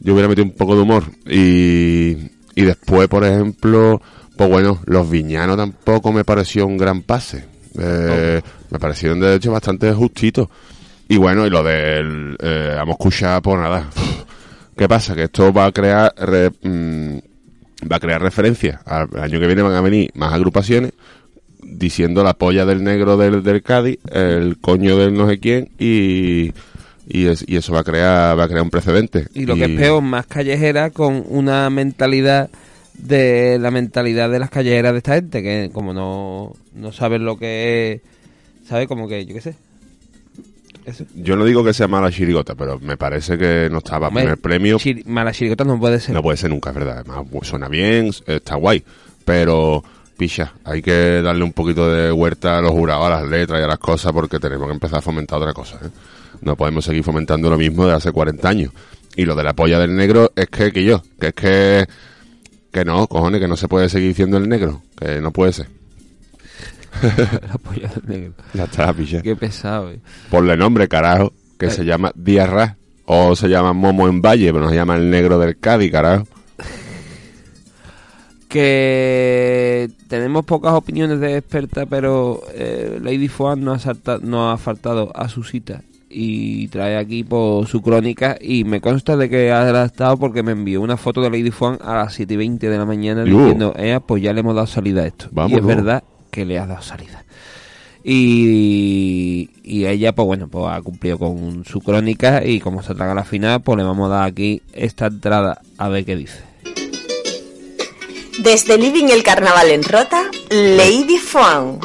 yo 0.00 0.12
hubiera 0.12 0.28
metido 0.28 0.44
un 0.46 0.54
poco 0.54 0.74
de 0.74 0.82
humor. 0.82 1.04
Y, 1.26 2.16
y 2.54 2.62
después, 2.62 3.08
por 3.08 3.24
ejemplo, 3.24 4.00
pues 4.36 4.50
bueno, 4.50 4.80
los 4.86 5.08
viñanos 5.10 5.56
tampoco 5.56 6.12
me 6.12 6.24
pareció 6.24 6.66
un 6.66 6.76
gran 6.78 7.02
pase. 7.02 7.44
Eh, 7.78 8.40
Me 8.70 8.78
parecieron 8.78 9.20
de 9.20 9.36
hecho 9.36 9.52
bastante 9.52 9.92
justitos. 9.92 10.48
Y 11.08 11.16
bueno, 11.16 11.46
y 11.46 11.50
lo 11.50 11.62
del 11.62 12.36
eh, 12.40 12.76
a 12.78 12.90
escuchar, 12.90 13.40
pues 13.40 13.58
nada. 13.58 13.88
¿Qué 14.76 14.86
pasa? 14.88 15.14
Que 15.14 15.24
esto 15.24 15.52
va 15.52 15.66
a 15.66 15.72
crear 15.72 16.12
re- 16.18 16.50
mm, 16.62 17.18
va 17.90 17.96
a 17.96 18.00
crear 18.00 18.20
referencias. 18.22 18.80
Al 18.86 19.08
año 19.20 19.38
que 19.40 19.46
viene 19.46 19.62
van 19.62 19.74
a 19.74 19.80
venir 19.80 20.10
más 20.14 20.32
agrupaciones 20.32 20.92
diciendo 21.62 22.22
la 22.24 22.34
polla 22.34 22.64
del 22.64 22.82
negro 22.82 23.16
del, 23.16 23.42
del 23.42 23.62
Cádiz, 23.62 23.98
el 24.12 24.58
coño 24.60 24.96
del 24.96 25.14
no 25.14 25.28
sé 25.28 25.38
quién 25.38 25.68
y 25.78 26.52
y, 27.10 27.26
es- 27.26 27.44
y 27.48 27.56
eso 27.56 27.72
va 27.72 27.80
a 27.80 27.84
crear 27.84 28.38
va 28.38 28.44
a 28.44 28.48
crear 28.48 28.62
un 28.62 28.70
precedente. 28.70 29.26
Y 29.34 29.46
lo 29.46 29.54
que 29.54 29.64
es 29.64 29.70
peor, 29.80 30.02
más 30.02 30.26
callejera 30.26 30.90
con 30.90 31.24
una 31.28 31.68
mentalidad 31.70 32.50
de 32.94 33.58
la 33.60 33.70
mentalidad 33.70 34.28
de 34.30 34.38
las 34.40 34.50
callejeras 34.50 34.92
de 34.92 34.98
esta 34.98 35.14
gente, 35.14 35.42
que 35.42 35.70
como 35.72 35.92
no, 35.94 36.54
no 36.74 36.92
saben 36.92 37.24
lo 37.24 37.38
que 37.38 37.92
es, 37.92 38.00
¿sabe? 38.68 38.86
Como 38.88 39.08
que, 39.08 39.24
yo 39.24 39.34
qué 39.34 39.40
sé. 39.40 39.54
Eso. 40.88 41.04
Yo 41.14 41.36
no 41.36 41.44
digo 41.44 41.62
que 41.62 41.74
sea 41.74 41.86
mala 41.86 42.10
chirigota, 42.10 42.54
pero 42.54 42.78
me 42.80 42.96
parece 42.96 43.36
que 43.36 43.68
no 43.70 43.78
estaba. 43.78 44.08
Hombre, 44.08 44.22
primer 44.22 44.38
premio 44.38 44.78
mala 45.04 45.32
chirigota 45.32 45.64
no 45.64 45.78
puede 45.78 46.00
ser. 46.00 46.14
no 46.14 46.22
puede 46.22 46.38
ser 46.38 46.50
nunca, 46.50 46.70
es 46.70 46.76
verdad. 46.76 47.04
Además, 47.06 47.26
suena 47.42 47.68
bien, 47.68 48.10
está 48.26 48.56
guay, 48.56 48.82
pero 49.24 49.84
picha, 50.16 50.54
hay 50.64 50.80
que 50.80 51.22
darle 51.22 51.44
un 51.44 51.52
poquito 51.52 51.90
de 51.90 52.10
huerta 52.10 52.58
a 52.58 52.62
los 52.62 52.72
jurados, 52.72 53.06
a 53.06 53.10
las 53.10 53.28
letras 53.28 53.60
y 53.60 53.64
a 53.64 53.68
las 53.68 53.78
cosas, 53.78 54.12
porque 54.12 54.40
tenemos 54.40 54.66
que 54.66 54.72
empezar 54.72 54.98
a 54.98 55.02
fomentar 55.02 55.38
otra 55.38 55.52
cosa. 55.52 55.76
¿eh? 55.76 55.88
No 56.40 56.56
podemos 56.56 56.84
seguir 56.84 57.04
fomentando 57.04 57.50
lo 57.50 57.58
mismo 57.58 57.86
de 57.86 57.94
hace 57.94 58.10
40 58.10 58.48
años. 58.48 58.72
Y 59.14 59.24
lo 59.24 59.34
de 59.34 59.44
la 59.44 59.52
polla 59.52 59.78
del 59.78 59.94
negro 59.94 60.32
es 60.34 60.48
que, 60.48 60.72
que 60.72 60.84
yo, 60.84 61.02
que 61.20 61.28
es 61.28 61.34
que, 61.34 61.86
que 62.72 62.84
no, 62.84 63.06
cojones, 63.06 63.40
que 63.40 63.48
no 63.48 63.56
se 63.56 63.68
puede 63.68 63.88
seguir 63.88 64.08
diciendo 64.08 64.36
el 64.36 64.48
negro, 64.48 64.82
que 64.98 65.20
no 65.20 65.32
puede 65.32 65.52
ser. 65.52 65.77
La 67.02 67.58
polla 67.58 67.88
del 67.88 68.02
negro. 68.06 68.32
Ya 68.54 68.64
está. 68.64 68.94
Qué 69.22 69.36
pesado, 69.36 69.90
eh. 69.90 70.00
Ponle 70.30 70.56
nombre, 70.56 70.88
carajo, 70.88 71.32
que 71.58 71.66
Eh. 71.66 71.70
se 71.70 71.84
llama 71.84 72.12
Diarra. 72.14 72.76
O 73.10 73.34
se 73.34 73.48
llama 73.48 73.72
Momo 73.72 74.06
en 74.06 74.20
Valle, 74.20 74.52
pero 74.52 74.64
no 74.64 74.68
se 74.70 74.76
llama 74.76 74.96
el 74.96 75.08
negro 75.08 75.38
del 75.38 75.58
Cádiz, 75.58 75.90
carajo. 75.90 76.26
que 78.48 79.90
tenemos 80.08 80.44
pocas 80.44 80.72
opiniones 80.74 81.20
de 81.20 81.36
experta, 81.36 81.86
pero 81.86 82.42
eh, 82.54 82.98
Lady 83.02 83.28
Fuan 83.28 83.62
no 83.62 83.72
ha, 83.74 83.78
no 84.22 84.50
ha 84.50 84.58
faltado 84.58 85.10
a 85.14 85.28
su 85.28 85.42
cita 85.44 85.82
y 86.10 86.68
trae 86.68 86.96
aquí 86.96 87.22
por 87.24 87.66
su 87.66 87.82
crónica 87.82 88.38
y 88.40 88.64
me 88.64 88.80
consta 88.80 89.16
de 89.16 89.28
que 89.28 89.52
ha 89.52 89.60
adaptado 89.62 90.16
porque 90.16 90.42
me 90.42 90.52
envió 90.52 90.80
una 90.80 90.96
foto 90.96 91.20
de 91.20 91.28
Lady 91.30 91.50
Fuan 91.50 91.78
a 91.82 91.96
las 91.96 92.14
7 92.14 92.32
y 92.32 92.36
20 92.38 92.68
de 92.70 92.78
la 92.78 92.86
mañana 92.86 93.24
Yo. 93.24 93.38
diciendo, 93.38 93.74
eh, 93.76 94.00
pues 94.06 94.22
ya 94.22 94.32
le 94.32 94.40
hemos 94.40 94.54
dado 94.54 94.66
salida 94.66 95.02
a 95.02 95.06
esto. 95.06 95.26
y 95.30 95.34
Vámonos. 95.34 95.60
es 95.60 95.66
verdad 95.66 96.02
que 96.30 96.44
le 96.44 96.58
ha 96.58 96.66
dado 96.66 96.82
salida. 96.82 97.24
Y, 98.04 99.50
y 99.62 99.86
ella, 99.86 100.14
pues 100.14 100.26
bueno, 100.26 100.48
pues 100.48 100.64
ha 100.68 100.80
cumplido 100.80 101.18
con 101.18 101.64
su 101.64 101.80
crónica 101.80 102.44
y 102.44 102.60
como 102.60 102.82
se 102.82 102.94
traga 102.94 103.14
la 103.14 103.24
final, 103.24 103.60
pues 103.60 103.76
le 103.78 103.84
vamos 103.84 104.10
a 104.10 104.14
dar 104.14 104.28
aquí 104.28 104.62
esta 104.72 105.06
entrada 105.06 105.60
a 105.76 105.88
ver 105.88 106.04
qué 106.04 106.16
dice. 106.16 106.42
Desde 108.38 108.78
Living 108.78 109.08
el 109.08 109.22
Carnaval 109.24 109.70
en 109.70 109.82
Rota, 109.82 110.30
Lady 110.50 111.18
Fuan. 111.18 111.80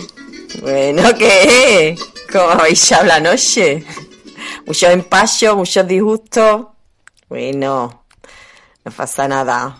Bueno, 0.62 1.04
¿qué? 1.18 1.96
¿Cómo 2.32 2.50
habéis 2.52 2.92
hablado 2.92 3.24
la 3.24 3.32
noche? 3.32 3.84
Muchos 4.66 4.90
empachos, 4.92 5.56
muchos 5.58 5.88
disgustos. 5.88 6.68
Bueno, 7.28 8.06
no 8.86 8.92
pasa 8.92 9.28
nada. 9.28 9.78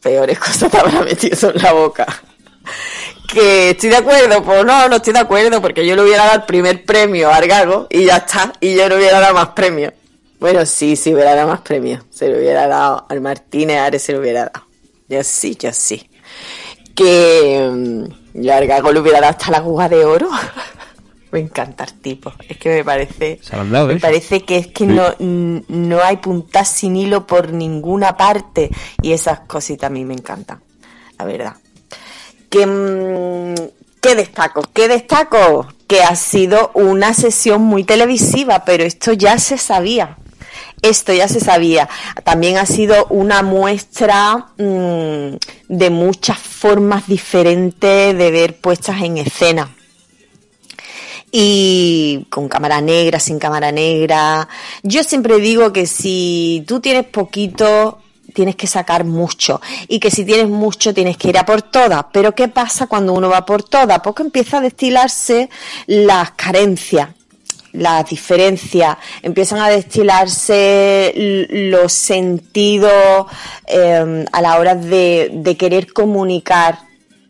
Peores 0.00 0.38
cosas 0.38 0.70
te 0.70 0.78
habrá 0.78 1.02
metido 1.02 1.50
en 1.50 1.62
la 1.62 1.72
boca. 1.72 2.06
Que 3.32 3.70
estoy 3.70 3.90
de 3.90 3.96
acuerdo, 3.96 4.42
pues 4.42 4.64
no, 4.64 4.88
no 4.88 4.96
estoy 4.96 5.12
de 5.12 5.18
acuerdo, 5.18 5.60
porque 5.60 5.86
yo 5.86 5.96
le 5.96 6.02
hubiera 6.02 6.24
dado 6.24 6.36
el 6.36 6.44
primer 6.44 6.84
premio 6.84 7.30
a 7.30 7.36
Argago 7.36 7.86
y 7.90 8.04
ya 8.06 8.18
está, 8.18 8.52
y 8.60 8.76
yo 8.76 8.88
no 8.88 8.96
hubiera 8.96 9.20
dado 9.20 9.34
más 9.34 9.48
premios. 9.48 9.92
Bueno, 10.38 10.64
sí, 10.66 10.96
sí 10.96 11.14
hubiera 11.14 11.34
dado 11.34 11.48
más 11.48 11.60
premios. 11.60 12.04
Se 12.10 12.28
lo 12.28 12.38
hubiera 12.38 12.68
dado 12.68 13.06
al 13.08 13.20
Martínez, 13.20 13.78
Ares 13.78 14.02
se 14.02 14.12
lo 14.12 14.20
hubiera 14.20 14.50
dado. 14.52 14.66
Yo 15.08 15.22
sí, 15.24 15.56
yo 15.58 15.72
sí. 15.72 16.08
Que 16.94 17.68
mm, 17.72 18.42
yo 18.42 18.52
a 18.52 18.56
Argago 18.56 18.92
le 18.92 19.00
hubiera 19.00 19.20
dado 19.20 19.30
hasta 19.32 19.50
la 19.50 19.58
aguja 19.58 19.88
de 19.88 20.04
oro. 20.04 20.28
me 21.30 21.40
encanta 21.40 21.84
el 21.84 21.94
tipo. 22.00 22.32
Es 22.48 22.58
que 22.58 22.68
me 22.68 22.84
parece. 22.84 23.38
Se 23.42 23.56
han 23.56 23.70
dado, 23.72 23.88
me 23.88 23.94
¿eh? 23.94 23.98
parece 24.00 24.42
que 24.42 24.58
es 24.58 24.66
que 24.68 24.84
Sí. 24.84 24.92
no, 24.92 25.14
no 25.18 26.02
hay 26.02 26.18
puntas 26.18 26.68
sin 26.68 26.96
hilo 26.96 27.26
por 27.26 27.52
ninguna 27.52 28.16
parte. 28.16 28.70
Y 29.02 29.12
esas 29.12 29.40
cositas 29.40 29.88
a 29.88 29.92
mí 29.92 30.04
me 30.04 30.14
encantan. 30.14 30.62
La 31.18 31.24
verdad. 31.24 31.56
Que, 32.50 32.66
mm, 32.66 33.54
¿Qué 34.00 34.14
destaco? 34.14 34.62
¿Qué 34.72 34.88
destaco? 34.88 35.66
Que 35.88 36.02
ha 36.02 36.14
sido 36.14 36.70
una 36.74 37.12
sesión 37.12 37.62
muy 37.62 37.84
televisiva, 37.84 38.64
pero 38.64 38.84
esto 38.84 39.12
ya 39.12 39.38
se 39.38 39.58
sabía. 39.58 40.16
Esto 40.82 41.12
ya 41.12 41.26
se 41.26 41.40
sabía. 41.40 41.88
También 42.22 42.58
ha 42.58 42.66
sido 42.66 43.06
una 43.06 43.42
muestra 43.42 44.46
mm, 44.58 45.36
de 45.68 45.90
muchas 45.90 46.38
formas 46.38 47.06
diferentes 47.08 48.16
de 48.16 48.30
ver 48.30 48.60
puestas 48.60 49.02
en 49.02 49.18
escena 49.18 49.76
y 51.32 52.26
con 52.30 52.48
cámara 52.48 52.80
negra, 52.80 53.20
sin 53.20 53.38
cámara 53.38 53.72
negra. 53.72 54.48
Yo 54.82 55.02
siempre 55.02 55.36
digo 55.38 55.72
que 55.72 55.86
si 55.86 56.64
tú 56.66 56.80
tienes 56.80 57.04
poquito, 57.04 57.98
tienes 58.36 58.54
que 58.54 58.66
sacar 58.66 59.04
mucho 59.04 59.62
y 59.88 59.98
que 59.98 60.10
si 60.10 60.26
tienes 60.26 60.48
mucho 60.48 60.92
tienes 60.92 61.16
que 61.16 61.30
ir 61.30 61.38
a 61.38 61.46
por 61.46 61.62
todas. 61.62 62.04
Pero 62.12 62.34
¿qué 62.34 62.48
pasa 62.48 62.86
cuando 62.86 63.14
uno 63.14 63.30
va 63.30 63.46
por 63.46 63.62
todas? 63.62 63.98
Porque 64.00 64.22
empieza 64.22 64.58
a 64.58 64.60
destilarse 64.60 65.48
las 65.86 66.32
carencias 66.32 67.08
las 67.72 68.08
diferencias, 68.08 68.96
empiezan 69.20 69.58
a 69.58 69.68
destilarse 69.68 71.12
los 71.50 71.92
sentidos 71.92 73.26
eh, 73.66 74.24
a 74.32 74.40
la 74.40 74.58
hora 74.58 74.74
de, 74.74 75.30
de 75.30 75.56
querer 75.58 75.92
comunicar 75.92 76.78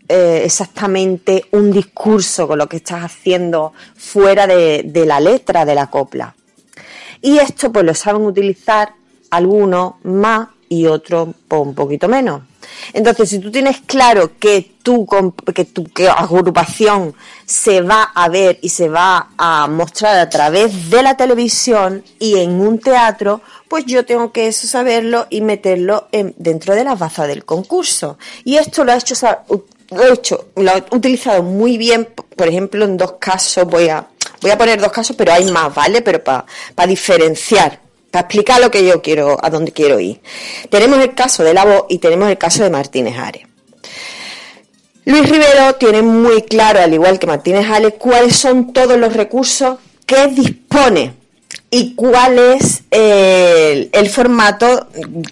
eh, 0.09 0.43
exactamente 0.45 1.47
un 1.51 1.73
discurso 1.73 2.47
con 2.47 2.59
lo 2.59 2.69
que 2.69 2.77
estás 2.77 3.03
haciendo 3.03 3.73
fuera 3.97 4.47
de, 4.47 4.85
de 4.85 5.05
la 5.05 5.19
letra 5.19 5.65
de 5.65 5.75
la 5.75 5.89
copla. 5.89 6.37
Y 7.21 7.39
esto 7.39 7.73
pues 7.73 7.85
lo 7.85 7.93
saben 7.93 8.23
utilizar 8.23 8.93
algunos 9.31 9.95
más 10.05 10.49
y 10.69 10.85
pues, 10.87 11.63
un 11.63 11.75
poquito 11.75 12.09
menos. 12.09 12.43
Entonces, 12.93 13.29
si 13.31 13.39
tú 13.39 13.51
tienes 13.51 13.81
claro 13.87 14.33
que 14.39 14.73
tu, 14.83 15.07
que 15.55 15.65
tu 15.65 15.85
agrupación 16.17 17.15
se 17.45 17.81
va 17.81 18.03
a 18.15 18.29
ver 18.29 18.59
y 18.63 18.69
se 18.69 18.89
va 18.89 19.31
a 19.39 19.67
mostrar 19.69 20.19
a 20.19 20.29
través 20.29 20.91
de 20.91 21.03
la 21.03 21.17
televisión 21.17 22.05
y 22.19 22.39
en 22.39 22.61
un 22.61 22.79
teatro, 22.81 23.41
pues 23.69 23.85
yo 23.87 24.05
tengo 24.05 24.33
que 24.33 24.49
eso 24.49 24.67
saberlo 24.67 25.27
y 25.31 25.41
meterlo 25.41 26.09
en- 26.13 26.35
dentro 26.39 26.75
de 26.75 26.85
las 26.85 26.99
bazas 26.99 27.29
del 27.29 27.45
concurso. 27.45 28.19
Y 28.45 28.57
esto 28.57 28.85
lo 28.85 28.93
ha 28.93 28.97
hecho, 28.97 29.15
lo 29.91 30.03
ha 30.03 30.09
hecho, 30.13 30.49
lo 30.57 30.71
ha 30.71 30.85
utilizado 30.91 31.43
muy 31.43 31.79
bien, 31.79 32.09
por 32.37 32.49
ejemplo, 32.49 32.85
en 32.85 32.97
dos 32.97 33.13
casos 33.19 33.65
voy 33.67 33.89
a, 33.89 34.07
Voy 34.43 34.51
a 34.51 34.59
poner 34.59 34.79
dos 34.81 34.93
casos, 34.93 35.17
pero 35.17 35.33
hay 35.33 35.51
más, 35.51 35.75
¿vale? 35.75 36.03
Pero 36.03 36.23
para 36.23 36.45
diferenciar, 36.87 37.81
para 38.17 38.29
explicar 38.29 38.63
lo 38.63 38.71
que 38.71 38.83
yo 38.83 39.03
quiero, 39.03 39.37
a 39.43 39.51
dónde 39.51 39.73
quiero 39.73 40.01
ir. 40.01 40.23
Tenemos 40.71 40.99
el 41.01 41.15
caso 41.15 41.45
de 41.45 41.53
la 41.53 41.67
voz 41.67 41.85
y 41.91 41.99
tenemos 41.99 42.31
el 42.31 42.39
caso 42.39 42.63
de 42.63 42.71
Martínez 42.71 43.19
Ares. 43.19 43.43
Luis 45.05 45.29
Rivero 45.29 45.75
tiene 45.75 46.01
muy 46.01 46.41
claro, 46.41 46.81
al 46.81 46.95
igual 46.95 47.19
que 47.19 47.27
Martínez 47.27 47.69
Ares, 47.69 47.93
cuáles 47.99 48.35
son 48.35 48.73
todos 48.73 48.99
los 48.99 49.13
recursos 49.13 49.77
que 50.07 50.29
dispone 50.29 51.13
y 51.71 51.95
cuál 51.95 52.39
es 52.39 52.85
el, 52.91 54.09
formato 54.09 54.87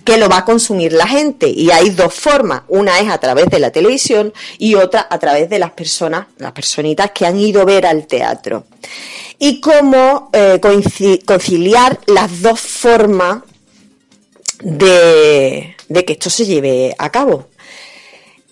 que 0.05 0.19
lo 0.19 0.29
va 0.29 0.39
a 0.39 0.45
consumir 0.45 0.93
la 0.93 1.07
gente. 1.07 1.49
Y 1.49 1.71
hay 1.71 1.91
dos 1.91 2.13
formas. 2.13 2.63
Una 2.69 2.99
es 2.99 3.09
a 3.09 3.19
través 3.19 3.47
de 3.47 3.61
la 3.61 3.71
televisión 3.71 4.33
y 4.59 4.75
otra 4.75 5.07
a 5.09 5.19
través 5.19 5.49
de 5.49 5.59
las 5.59 5.71
personas, 5.73 6.27
las 6.39 6.53
personitas 6.53 7.13
que 7.13 7.25
han 7.25 7.39
ido 7.39 7.63
a 7.63 7.65
ver 7.65 7.87
al 7.87 8.07
teatro. 8.07 8.65
Y 9.39 9.61
cómo 9.61 10.31
eh, 10.33 10.61
conciliar 11.25 11.99
las 12.07 12.43
dos 12.43 12.61
formas 12.61 13.43
de, 14.61 15.77
de, 15.89 16.05
que 16.05 16.13
esto 16.15 16.31
se 16.31 16.47
lleve 16.47 16.95
a 16.99 17.11
cabo. 17.11 17.49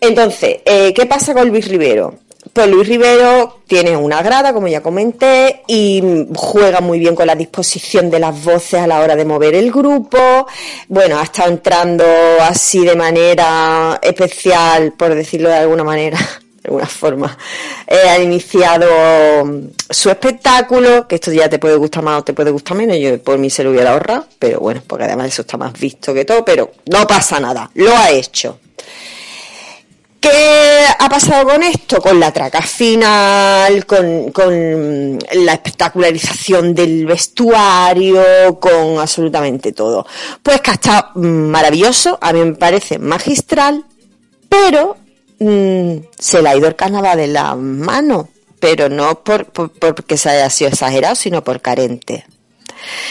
Entonces, 0.01 0.59
eh, 0.65 0.93
¿qué 0.95 1.07
pasa 1.07 1.35
con 1.35 1.49
Luis 1.49 1.69
Rivero? 1.69 2.19
Pues 2.53 2.69
Luis 2.69 2.87
Rivero 2.87 3.63
tiene 3.67 3.97
una 3.97 4.21
grada, 4.21 4.53
como 4.53 4.69
ya 4.69 4.83
comenté, 4.83 5.63
y 5.67 6.27
juega 6.35 6.83
muy 6.83 6.99
bien 6.99 7.15
con 7.15 7.27
la 7.27 7.35
disposición 7.35 8.11
de 8.11 8.19
las 8.19 8.45
voces 8.45 8.75
a 8.75 8.87
la 8.87 9.01
hora 9.01 9.17
de 9.17 9.25
mover 9.25 9.55
el 9.55 9.73
grupo. 9.73 10.47
Bueno, 10.87 11.19
ha 11.19 11.23
estado 11.23 11.49
entrando 11.49 12.05
así 12.43 12.85
de 12.85 12.95
manera 12.95 13.99
especial, 14.03 14.93
por 14.93 15.15
decirlo 15.15 15.49
de 15.49 15.55
alguna 15.55 15.83
manera, 15.83 16.19
de 16.63 16.69
alguna 16.69 16.85
forma. 16.85 17.39
Eh, 17.87 18.11
ha 18.11 18.19
iniciado 18.19 18.87
su 19.89 20.11
espectáculo, 20.11 21.09
que 21.09 21.15
esto 21.15 21.33
ya 21.33 21.49
te 21.49 21.59
puede 21.59 21.77
gustar 21.77 22.03
más 22.03 22.21
o 22.21 22.25
te 22.25 22.35
puede 22.35 22.51
gustar 22.51 22.77
menos. 22.77 22.99
Yo 22.99 23.19
por 23.23 23.39
mí 23.39 23.49
se 23.49 23.65
lo 23.65 23.71
hubiera 23.71 23.93
ahorrado, 23.93 24.27
pero 24.39 24.61
bueno, 24.61 24.83
porque 24.87 25.05
además 25.05 25.29
eso 25.29 25.41
está 25.41 25.57
más 25.57 25.73
visto 25.73 26.13
que 26.13 26.27
todo, 26.27 26.45
pero 26.45 26.71
no 26.91 27.07
pasa 27.07 27.41
nada, 27.41 27.71
lo 27.73 27.97
ha 27.97 28.11
hecho. 28.11 28.59
¿Qué 30.23 30.85
ha 31.01 31.09
pasado 31.09 31.49
con 31.49 31.65
esto? 31.65 32.01
Con 32.01 32.21
la 32.21 32.31
traca 32.31 32.63
final, 32.63 33.85
con, 33.87 35.19
la 35.33 35.53
espectacularización 35.55 36.77
del 36.77 37.07
vestuario, 37.07 38.61
con 38.61 39.01
absolutamente 39.01 39.73
todo. 39.73 40.07
Pues 40.41 40.61
que 40.61 40.71
ha 40.71 40.75
estado 40.75 41.09
maravilloso, 41.17 42.19
a 42.21 42.33
mí 42.33 42.39
me 42.39 42.55
parece 42.55 43.01
magistral, 43.01 43.85
pero 44.49 44.97
mm, 45.41 45.97
se 46.17 46.41
le 46.41 46.49
ha 46.49 46.57
ido 46.57 46.69
el 46.69 46.77
carnaval 46.77 47.19
de 47.19 47.27
la 47.27 47.57
mano, 47.57 48.29
pero 48.61 48.89
no 48.89 49.25
por, 49.25 49.47
porque 49.47 50.17
se 50.17 50.31
haya 50.31 50.49
sido 50.51 50.71
exagerado, 50.71 51.17
sino 51.17 51.43
por 51.43 51.61
carente. 51.61 52.25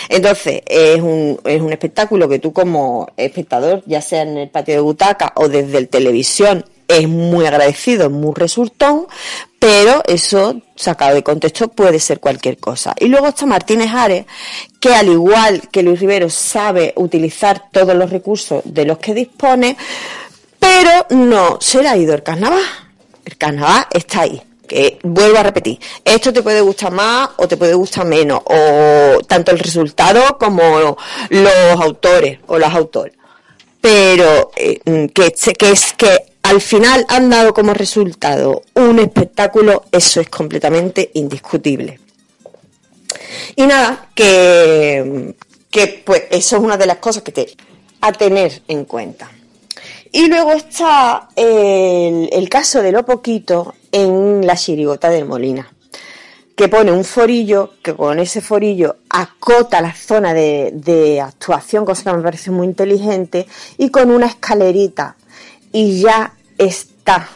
Entonces, 0.08 0.62
es 0.66 1.02
un, 1.02 1.42
es 1.44 1.62
un 1.62 1.74
espectáculo 1.74 2.30
que 2.30 2.40
tú 2.40 2.54
como 2.54 3.10
espectador, 3.18 3.84
ya 3.86 4.02
sea 4.02 4.22
en 4.22 4.38
el 4.38 4.50
patio 4.50 4.76
de 4.76 4.80
butaca 4.80 5.34
o 5.36 5.50
desde 5.50 5.78
el 5.78 5.90
televisión, 5.90 6.64
es 6.92 7.08
muy 7.08 7.46
agradecido, 7.46 8.10
muy 8.10 8.34
resultón, 8.36 9.08
pero 9.60 10.04
eso 10.08 10.62
sacado 10.76 11.16
de 11.16 11.24
contexto 11.24 11.68
puede 11.70 12.00
ser 12.00 12.20
cualquier 12.20 12.58
cosa. 12.58 12.94
Y 13.00 13.08
luego 13.08 13.28
está 13.28 13.46
Martínez 13.46 13.92
Ares, 13.94 14.26
que 14.80 14.94
al 14.94 15.08
igual 15.08 15.70
que 15.72 15.84
Luis 15.84 16.00
Rivero 16.00 16.30
sabe 16.30 16.94
utilizar 16.98 17.70
todos 17.72 17.96
los 17.96 18.10
recursos 18.10 18.62
de 18.66 18.86
los 18.86 18.98
que 18.98 19.14
dispone, 19.14 19.78
pero 20.60 21.06
no 21.12 21.58
se 21.60 21.82
le 21.82 21.90
ha 21.90 21.98
ido 21.98 22.14
el 22.14 22.24
carnaval. 22.24 22.64
El 23.26 23.38
carnaval 23.38 23.86
está 23.94 24.22
ahí. 24.22 24.42
Que 24.68 25.00
vuelvo 25.04 25.38
a 25.38 25.44
repetir, 25.44 25.78
esto 26.06 26.32
te 26.32 26.42
puede 26.42 26.62
gustar 26.62 26.94
más 26.94 27.32
o 27.36 27.46
te 27.46 27.58
puede 27.58 27.74
gustar 27.74 28.06
menos, 28.06 28.40
o 28.46 29.20
tanto 29.28 29.52
el 29.52 29.60
resultado 29.60 30.38
como 30.38 30.98
los 31.30 31.82
autores 31.82 32.40
o 32.48 32.58
las 32.58 32.74
autores 32.74 33.14
pero 33.82 34.52
eh, 34.56 35.10
que, 35.14 35.34
es 35.72 35.94
que 35.94 36.31
al 36.44 36.62
final 36.62 37.06
han 37.08 37.30
dado 37.30 37.54
como 37.54 37.74
resultado 37.74 38.64
un 38.76 39.00
espectáculo, 39.00 39.86
eso 39.92 40.22
es 40.22 40.30
completamente 40.30 41.12
indiscutible. 41.14 42.00
Y 43.56 43.66
nada, 43.66 44.10
que, 44.16 45.34
pues 46.06 46.24
eso 46.30 46.58
es 46.58 46.62
una 46.62 46.78
de 46.78 46.86
las 46.86 46.98
cosas 46.98 47.24
que 47.24 47.32
te 47.32 47.48
a 48.02 48.12
tener 48.12 48.62
en 48.68 48.86
cuenta. 48.86 49.30
Y 50.12 50.28
luego 50.28 50.52
está 50.52 51.30
el, 51.36 52.50
caso 52.50 52.82
de 52.82 52.92
lo 52.92 53.06
poquito 53.06 53.76
en 53.92 54.46
la 54.46 54.58
chirigota 54.58 55.10
del 55.10 55.26
Molina, 55.26 55.72
que 56.56 56.68
pone 56.68 56.92
un 56.92 57.06
forillo, 57.06 57.74
que 57.82 57.96
con 57.96 58.20
ese 58.20 58.42
forillo 58.42 58.98
acota 59.10 59.80
la 59.80 59.94
zona 59.94 60.34
de, 60.34 60.72
de 60.74 61.22
actuación, 61.22 61.86
cosa 61.86 62.12
que 62.12 62.18
me 62.18 62.24
parece 62.24 62.52
muy 62.52 62.68
inteligente, 62.68 63.48
y 63.78 63.90
con 63.90 64.12
una 64.12 64.26
escalerita. 64.28 65.16
Y 65.72 66.02
ya 66.02 66.34
está. 66.58 67.30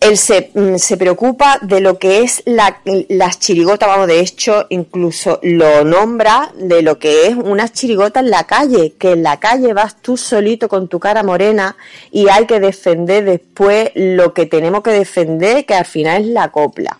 Él 0.00 0.18
se, 0.18 0.50
mm, 0.52 0.76
se, 0.76 0.98
preocupa 0.98 1.58
de 1.62 1.80
lo 1.80 1.98
que 1.98 2.20
es 2.20 2.42
la, 2.44 2.80
las 3.08 3.38
chirigotas, 3.38 3.88
vamos, 3.88 4.06
de 4.06 4.20
hecho, 4.20 4.66
incluso 4.68 5.40
lo 5.42 5.82
nombra 5.82 6.52
de 6.58 6.82
lo 6.82 6.98
que 6.98 7.28
es 7.28 7.34
una 7.34 7.70
chirigota 7.70 8.20
en 8.20 8.28
la 8.28 8.44
calle, 8.44 8.92
que 8.98 9.12
en 9.12 9.22
la 9.22 9.40
calle 9.40 9.72
vas 9.72 9.96
tú 10.02 10.18
solito 10.18 10.68
con 10.68 10.88
tu 10.88 11.00
cara 11.00 11.22
morena 11.22 11.76
y 12.10 12.28
hay 12.28 12.44
que 12.44 12.60
defender 12.60 13.24
después 13.24 13.92
lo 13.94 14.34
que 14.34 14.44
tenemos 14.44 14.82
que 14.82 14.90
defender, 14.90 15.64
que 15.64 15.74
al 15.74 15.86
final 15.86 16.22
es 16.22 16.28
la 16.28 16.50
copla. 16.50 16.98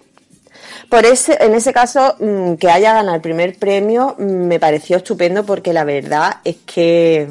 Por 0.88 1.04
ese, 1.04 1.36
en 1.40 1.54
ese 1.54 1.72
caso, 1.72 2.14
mm, 2.18 2.54
que 2.54 2.70
haya 2.70 2.94
ganado 2.94 3.16
el 3.16 3.20
primer 3.20 3.58
premio 3.58 4.14
mm, 4.18 4.22
me 4.22 4.60
pareció 4.60 4.96
estupendo 4.96 5.44
porque 5.44 5.72
la 5.72 5.84
verdad 5.84 6.36
es 6.44 6.56
que, 6.64 7.28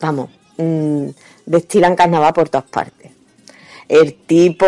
vamos, 0.00 0.30
destilan 1.46 1.96
carnaval 1.96 2.32
por 2.32 2.48
todas 2.48 2.68
partes. 2.68 3.10
El 3.88 4.14
tipo 4.14 4.66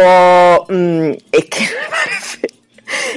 mm, 0.69 1.11
es 1.33 1.45
que 1.47 1.61
me 1.61 1.89
parece 1.91 2.55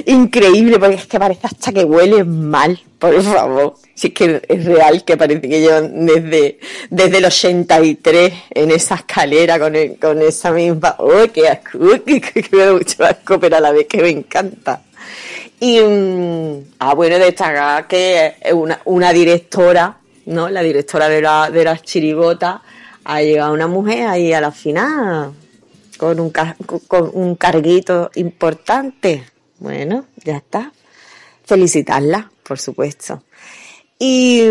increíble 0.06 0.78
porque 0.78 0.96
es 0.96 1.06
que 1.06 1.18
parece 1.18 1.46
hasta 1.46 1.72
que 1.72 1.84
huele 1.84 2.24
mal, 2.24 2.80
por 2.98 3.22
favor. 3.22 3.74
Si 3.94 4.08
es 4.08 4.14
que 4.14 4.42
es 4.48 4.64
real 4.64 5.04
que 5.04 5.16
parece 5.16 5.48
que 5.48 5.60
llevan 5.60 6.06
desde, 6.06 6.58
desde 6.88 7.18
el 7.18 7.24
83 7.24 8.32
en 8.50 8.70
esa 8.70 8.96
escalera 8.96 9.58
con, 9.58 9.74
con 10.00 10.22
esa 10.22 10.52
misma... 10.52 10.96
¡Oh, 10.98 11.26
qué 11.32 11.48
asco! 11.48 11.78
Que, 12.04 12.48
me 12.52 13.06
asco, 13.06 13.40
pero 13.40 13.56
a 13.56 13.60
la 13.60 13.72
vez 13.72 13.86
que 13.86 14.00
me 14.00 14.10
encanta. 14.10 14.82
Y, 15.60 15.80
mm, 15.80 16.74
ah, 16.78 16.94
bueno, 16.94 17.18
destacar 17.18 17.88
que 17.88 18.34
una, 18.52 18.80
una 18.84 19.12
directora, 19.12 19.98
¿no? 20.26 20.48
La 20.48 20.62
directora 20.62 21.08
de 21.08 21.20
la, 21.20 21.50
de 21.50 21.64
las 21.64 21.82
chirigotas 21.82 22.60
ha 23.08 23.22
llegado 23.22 23.54
una 23.54 23.66
mujer 23.66 24.06
ahí 24.06 24.34
a 24.34 24.40
la 24.40 24.52
final 24.52 25.32
con 25.96 26.20
un, 26.20 26.30
con 26.86 27.10
un 27.14 27.36
carguito 27.36 28.10
importante. 28.16 29.24
Bueno, 29.58 30.04
ya 30.24 30.36
está. 30.36 30.72
Felicitarla, 31.42 32.30
por 32.42 32.58
supuesto. 32.58 33.22
Y, 33.98 34.42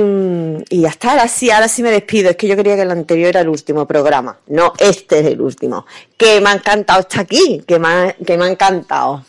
y 0.70 0.82
ya 0.82 0.90
está, 0.90 1.12
ahora 1.12 1.28
sí, 1.28 1.52
ahora 1.52 1.68
sí 1.68 1.84
me 1.84 1.92
despido. 1.92 2.32
Es 2.32 2.36
que 2.36 2.48
yo 2.48 2.56
quería 2.56 2.76
que 2.76 2.82
el 2.82 2.90
anterior 2.90 3.30
era 3.30 3.42
el 3.42 3.50
último 3.50 3.86
programa. 3.86 4.40
No, 4.48 4.74
este 4.80 5.20
es 5.20 5.28
el 5.28 5.40
último. 5.40 5.86
Que 6.18 6.42
me 6.42 6.50
ha 6.50 6.54
encantado 6.54 7.02
estar 7.02 7.22
aquí, 7.22 7.62
que 7.66 7.78
me 7.78 8.16
que 8.26 8.40
me 8.40 8.46
ha 8.46 8.50
encantado 8.50 9.24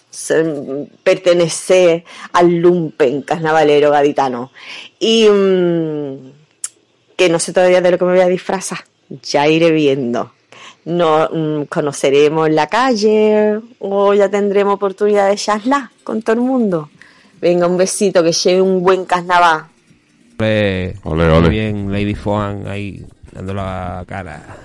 pertenecer 1.05 2.03
al 2.33 2.49
lumpen 2.49 3.21
carnavalero 3.21 3.91
gaditano. 3.91 4.53
Y 4.99 5.29
mm, 5.29 6.33
que 7.15 7.29
no 7.29 7.39
sé 7.39 7.53
todavía 7.53 7.83
de 7.83 7.91
lo 7.91 7.99
que 7.99 8.07
me 8.07 8.13
voy 8.13 8.23
a 8.23 8.29
disfrazar 8.29 8.79
ya 9.23 9.49
iré 9.49 9.71
viendo. 9.71 10.33
Nos 10.85 11.31
mm, 11.33 11.63
conoceremos 11.65 12.49
en 12.49 12.55
la 12.55 12.67
calle 12.67 13.61
o 13.79 14.15
ya 14.15 14.29
tendremos 14.29 14.75
oportunidad 14.75 15.29
de 15.29 15.37
charlar 15.37 15.91
con 16.03 16.23
todo 16.23 16.35
el 16.37 16.43
mundo. 16.43 16.91
Venga, 17.41 17.67
un 17.67 17.77
besito, 17.77 18.23
que 18.23 18.33
lleve 18.33 18.63
un 18.63 18.83
buen 18.83 19.05
carnaval. 19.05 19.67
Ole, 20.39 20.95
ole. 21.05 21.49
Bien, 21.49 21.93
Lady 21.93 22.15
Foan 22.15 22.67
ahí 22.69 23.05
dando 23.33 23.55
la 23.55 24.05
cara. 24.07 24.57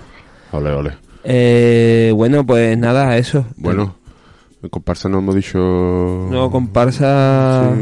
Ole, 0.52 0.70
ole. 0.70 0.92
Eh, 1.24 2.12
bueno, 2.14 2.44
pues 2.46 2.76
nada, 2.78 3.16
eso. 3.16 3.46
Bueno, 3.56 3.96
en 4.62 4.68
comparsa 4.68 5.08
no 5.08 5.18
hemos 5.18 5.34
dicho. 5.34 5.58
No, 5.58 6.50
comparsa. 6.50 7.74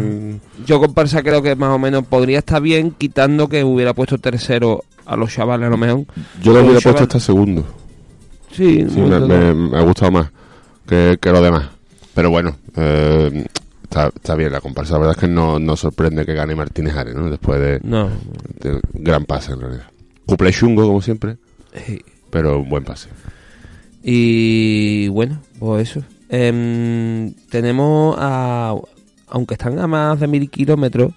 Yo 0.64 0.80
comparsa 0.80 1.22
creo 1.22 1.42
que 1.42 1.54
más 1.54 1.70
o 1.74 1.78
menos 1.78 2.06
podría 2.06 2.38
estar 2.38 2.62
bien, 2.62 2.92
quitando 2.92 3.48
que 3.48 3.62
hubiera 3.62 3.94
puesto 3.94 4.18
tercero 4.18 4.84
a 5.06 5.16
los 5.16 5.32
chavales 5.32 5.66
a 5.66 5.70
lo 5.70 5.76
mejor. 5.76 6.04
Yo 6.42 6.52
lo 6.52 6.60
hubiera 6.60 6.80
puesto 6.80 7.02
hasta 7.02 7.20
segundo. 7.20 7.64
Sí, 8.50 8.84
me, 8.84 9.76
ha 9.76 9.82
gustado 9.82 10.12
más 10.12 10.30
que, 10.86 11.18
que 11.20 11.30
lo 11.30 11.40
demás. 11.40 11.68
Pero 12.14 12.30
bueno, 12.30 12.56
eh, 12.76 13.46
está, 13.82 14.34
bien 14.34 14.52
la 14.52 14.60
comparsa. 14.60 14.94
La 14.94 14.98
verdad 15.00 15.16
es 15.16 15.20
que 15.20 15.28
no, 15.28 15.58
no 15.58 15.76
sorprende 15.76 16.26
que 16.26 16.34
gane 16.34 16.54
Martínez 16.54 16.96
Ares, 16.96 17.14
¿no? 17.14 17.30
Después 17.30 17.60
de, 17.60 17.80
no. 17.82 18.10
gran 18.92 19.24
pase 19.24 19.52
en 19.52 19.60
realidad. 19.60 19.86
Cumple 20.26 20.52
chungo, 20.52 20.86
como 20.86 21.00
siempre. 21.00 21.36
Pero 22.30 22.60
un 22.60 22.68
buen 22.68 22.84
pase. 22.84 23.08
Y 24.02 25.08
bueno, 25.08 25.40
pues 25.58 25.90
eso. 25.90 26.04
Em, 26.28 27.34
tenemos 27.50 28.16
a, 28.18 28.74
aunque 29.28 29.54
están 29.54 29.78
a 29.78 29.86
más 29.86 30.18
de 30.18 30.26
mil 30.26 30.50
kilómetros, 30.50 31.12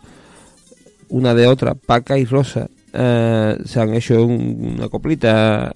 una 1.09 1.33
de 1.33 1.47
otra, 1.47 1.75
Paca 1.75 2.17
y 2.17 2.25
Rosa, 2.25 2.67
eh, 2.95 3.57
se 3.65 3.79
han 3.81 3.93
hecho 3.93 4.25
un- 4.25 4.75
una 4.77 4.89
coplita 4.89 5.73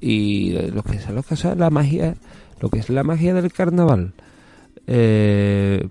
y 0.00 0.52
lo 0.72 0.82
que 0.82 0.96
es 0.96 1.08
lo 1.10 1.22
que 1.22 1.34
es 1.34 1.44
la 1.44 1.70
magia, 1.70 2.14
lo 2.60 2.68
que 2.70 2.78
es 2.78 2.88
la 2.88 3.02
magia 3.02 3.34
del 3.34 3.52
carnaval, 3.52 4.12
eh, 4.86 5.86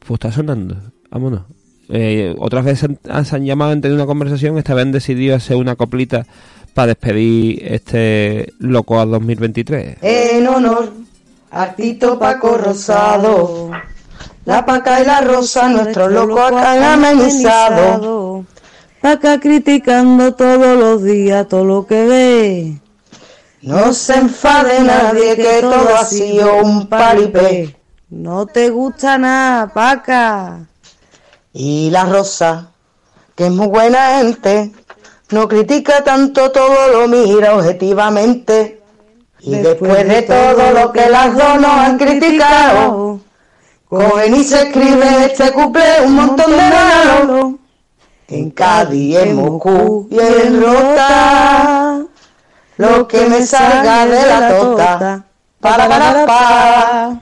pues 0.00 0.16
está 0.16 0.32
sonando, 0.32 0.76
vámonos. 1.10 1.42
Eh, 1.88 2.34
otras 2.38 2.64
veces 2.64 2.90
han- 3.08 3.24
se 3.24 3.36
han 3.36 3.44
llamado 3.44 3.72
a 3.72 3.74
tener 3.80 3.92
una 3.92 4.06
conversación, 4.06 4.56
esta 4.58 4.74
vez 4.74 4.82
han 4.82 4.92
decidido 4.92 5.36
hacer 5.36 5.56
una 5.56 5.76
coplita 5.76 6.26
para 6.72 6.88
despedir 6.88 7.62
este 7.72 8.52
Locoa 8.58 9.04
2023. 9.06 9.98
En 10.02 10.46
honor 10.48 10.92
a 11.50 11.72
Tito 11.74 12.18
Paco 12.18 12.56
Rosado, 12.58 13.70
la 14.44 14.66
paca 14.66 15.00
y 15.02 15.06
la 15.06 15.20
rosa, 15.20 15.68
nuestro 15.68 16.08
loco 16.08 16.40
acá 16.40 16.72
han 16.72 17.04
amenizado. 17.04 18.44
Paca 19.04 19.38
criticando 19.38 20.34
todos 20.34 20.78
los 20.78 21.02
días 21.02 21.46
todo 21.46 21.62
lo 21.62 21.86
que 21.86 22.06
ve. 22.06 22.80
No 23.60 23.92
se 23.92 24.14
enfade 24.14 24.80
nadie 24.80 25.36
que 25.36 25.60
todo 25.60 25.94
ha 25.94 26.06
sido 26.06 26.62
un 26.62 26.86
paripé. 26.86 27.76
No 28.08 28.46
te 28.46 28.70
gusta 28.70 29.18
nada, 29.18 29.66
Paca. 29.74 30.60
Y 31.52 31.90
la 31.90 32.06
rosa, 32.06 32.70
que 33.34 33.48
es 33.48 33.52
muy 33.52 33.66
buena 33.66 34.16
gente, 34.16 34.72
no 35.28 35.48
critica 35.48 36.02
tanto 36.02 36.50
todo, 36.50 36.88
lo 36.90 37.06
mira 37.06 37.56
objetivamente. 37.56 38.80
Y 39.40 39.56
después 39.56 40.08
de 40.08 40.22
todo 40.22 40.70
lo 40.72 40.92
que 40.92 41.10
las 41.10 41.36
dos 41.36 41.60
nos 41.60 41.72
han 41.72 41.98
criticado, 41.98 43.20
cogen 43.86 44.34
y 44.34 44.44
se 44.44 44.62
escribe 44.62 45.26
este 45.26 45.52
cuplé 45.52 46.00
un 46.06 46.14
montón 46.14 46.52
de 46.52 46.56
regalos. 46.56 47.63
En 48.28 48.50
Cádiz, 48.50 49.16
en 49.18 49.36
Moscú 49.36 50.08
y 50.10 50.18
en 50.18 50.62
Rota, 50.62 52.02
lo 52.78 53.06
que 53.06 53.26
me 53.28 53.42
salga 53.42 54.06
de 54.06 54.26
la 54.26 54.48
tota. 54.48 55.24
Para, 55.60 55.88
para, 55.88 56.26
para. 56.26 57.20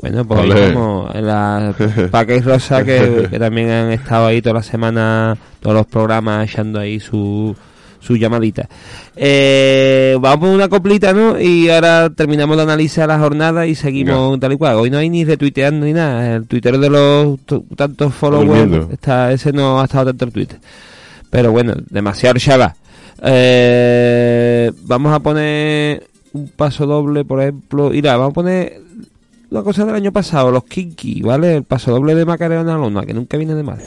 Bueno, 0.00 0.24
pues 0.24 0.40
Ole. 0.40 0.72
como 0.72 1.10
en 1.12 1.26
la 1.26 1.74
Paca 2.10 2.34
y 2.34 2.40
Rosa 2.40 2.84
que, 2.84 3.28
que 3.30 3.38
también 3.38 3.70
han 3.70 3.92
estado 3.92 4.26
ahí 4.26 4.40
toda 4.40 4.54
la 4.54 4.62
semana, 4.62 5.36
todos 5.60 5.76
los 5.76 5.86
programas 5.86 6.48
echando 6.48 6.80
ahí 6.80 6.98
su, 6.98 7.54
su 8.02 8.16
llamadita. 8.16 8.68
Eh, 9.16 10.16
vamos 10.20 10.38
por 10.40 10.48
una 10.48 10.68
coplita, 10.68 11.12
¿no? 11.12 11.40
Y 11.40 11.70
ahora 11.70 12.10
terminamos 12.10 12.56
de 12.56 12.62
analizar 12.64 13.08
la 13.08 13.18
jornada 13.18 13.66
y 13.66 13.74
seguimos 13.74 14.38
tal 14.40 14.52
y 14.52 14.56
cual. 14.56 14.76
Hoy 14.76 14.90
no 14.90 14.98
hay 14.98 15.08
ni 15.08 15.24
retuiteando 15.24 15.86
ni 15.86 15.92
nada. 15.92 16.36
El 16.36 16.46
Twitter 16.46 16.78
de 16.78 16.90
los 16.90 17.38
tantos 17.76 18.14
followers, 18.14 18.92
está, 18.92 19.32
ese 19.32 19.52
no 19.52 19.80
ha 19.80 19.84
estado 19.84 20.06
tanto 20.06 20.24
el 20.24 20.32
Twitter. 20.32 20.58
Pero 21.30 21.52
bueno, 21.52 21.74
demasiado 21.88 22.38
chava. 22.38 22.74
Eh, 23.22 24.70
vamos 24.82 25.14
a 25.14 25.20
poner 25.20 26.04
un 26.32 26.48
paso 26.48 26.86
doble, 26.86 27.24
por 27.24 27.40
ejemplo. 27.40 27.90
Mira, 27.90 28.16
vamos 28.16 28.32
a 28.32 28.34
poner 28.34 28.80
una 29.50 29.62
cosa 29.62 29.84
del 29.84 29.94
año 29.94 30.12
pasado, 30.12 30.50
los 30.50 30.64
Kinky, 30.64 31.22
¿vale? 31.22 31.56
El 31.56 31.64
paso 31.64 31.92
doble 31.92 32.14
de 32.14 32.24
Macarena 32.24 32.76
Lona, 32.76 33.06
que 33.06 33.14
nunca 33.14 33.36
viene 33.36 33.54
de 33.54 33.62
mal. 33.62 33.78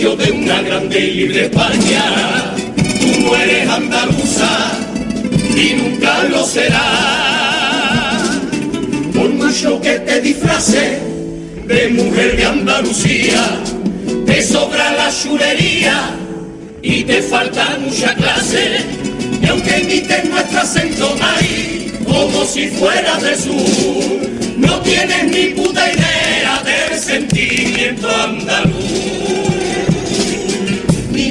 De 0.00 0.32
una 0.32 0.62
grande 0.62 0.98
y 0.98 1.10
libre 1.10 1.44
España. 1.44 2.54
Tú 2.66 3.20
no 3.20 3.36
eres 3.36 3.68
andaluza 3.68 4.72
y 5.54 5.74
nunca 5.74 6.24
lo 6.24 6.42
serás. 6.42 8.22
Por 9.14 9.28
mucho 9.28 9.78
que 9.82 9.98
te 9.98 10.22
disfrace 10.22 11.00
de 11.66 11.88
mujer 11.90 12.34
de 12.34 12.44
Andalucía, 12.46 13.44
te 14.24 14.42
sobra 14.42 14.90
la 14.92 15.12
chulería 15.12 16.16
y 16.80 17.04
te 17.04 17.20
falta 17.20 17.76
mucha 17.78 18.14
clase. 18.14 18.78
Y 19.42 19.46
aunque 19.48 19.80
imites 19.80 20.24
nuestro 20.30 20.60
acento 20.60 21.14
maíz, 21.20 21.92
como 22.06 22.46
si 22.46 22.68
fuera 22.68 23.18
del 23.18 23.36
sur, 23.36 24.30
no 24.56 24.80
tienes 24.80 25.24
ni 25.24 25.44
puta 25.62 25.92
idea 25.92 26.62
del 26.64 26.98
sentimiento 26.98 28.08
andaluz. 28.08 29.39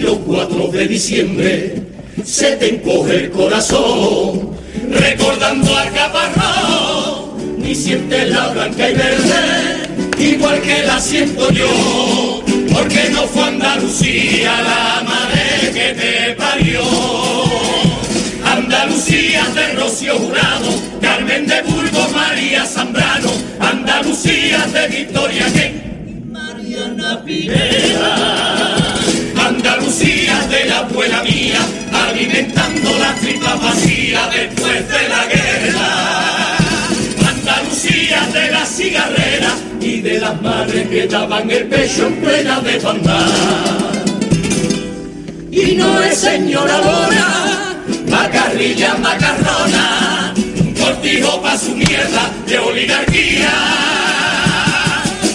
Los 0.01 0.19
4 0.19 0.67
de 0.67 0.88
diciembre 0.88 1.75
se 2.23 2.55
te 2.55 2.75
encoge 2.75 3.15
el 3.15 3.31
corazón, 3.31 4.51
recordando 4.91 5.77
a 5.77 5.85
Caparrón, 5.85 7.57
ni 7.57 7.75
sientes 7.75 8.29
la 8.29 8.47
blanca 8.47 8.89
y 8.89 8.93
verde, 8.93 10.33
igual 10.33 10.62
que 10.62 10.83
la 10.83 10.99
siento 11.01 11.51
yo, 11.51 12.43
porque 12.71 13.09
no 13.12 13.23
fue 13.27 13.43
Andalucía 13.43 14.62
la 14.62 15.03
madre 15.03 15.71
que 15.73 15.93
te 15.93 16.35
parió. 16.35 16.81
Andalucía 18.45 19.43
de 19.53 19.73
Rocío 19.73 20.17
Jurado, 20.17 20.69
Carmen 21.01 21.45
de 21.45 21.62
Burgos, 21.63 22.12
María 22.13 22.65
Zambrano, 22.65 23.31
Andalucía 23.59 24.65
de 24.67 24.88
Victoria 24.88 25.45
Ken, 25.53 26.31
Mariana 26.31 27.21
Pineda. 27.25 28.59
Las 40.29 40.41
madres 40.41 40.87
que 40.89 41.07
daban 41.07 41.49
el 41.49 41.65
pecho 41.67 42.05
en 42.07 42.15
plena 42.17 42.59
de 42.61 42.79
Y 45.51 45.75
no 45.75 46.03
es 46.03 46.17
señora 46.19 46.81
macarrilla 48.07 48.95
macarrona, 48.95 50.33
un 50.35 50.73
cortijo 50.73 51.41
pa' 51.41 51.57
su 51.57 51.75
mierda 51.75 52.29
de 52.45 52.59
oligarquía. 52.59 53.53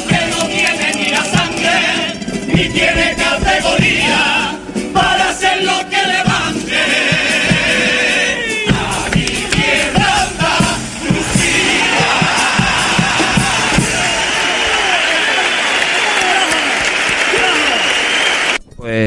Que 0.09 0.21
no 0.31 0.47
tiene 0.47 0.87
ni 0.97 1.11
la 1.11 1.25
sangre, 1.25 1.79
ni 2.47 2.69
tiene 2.69 3.14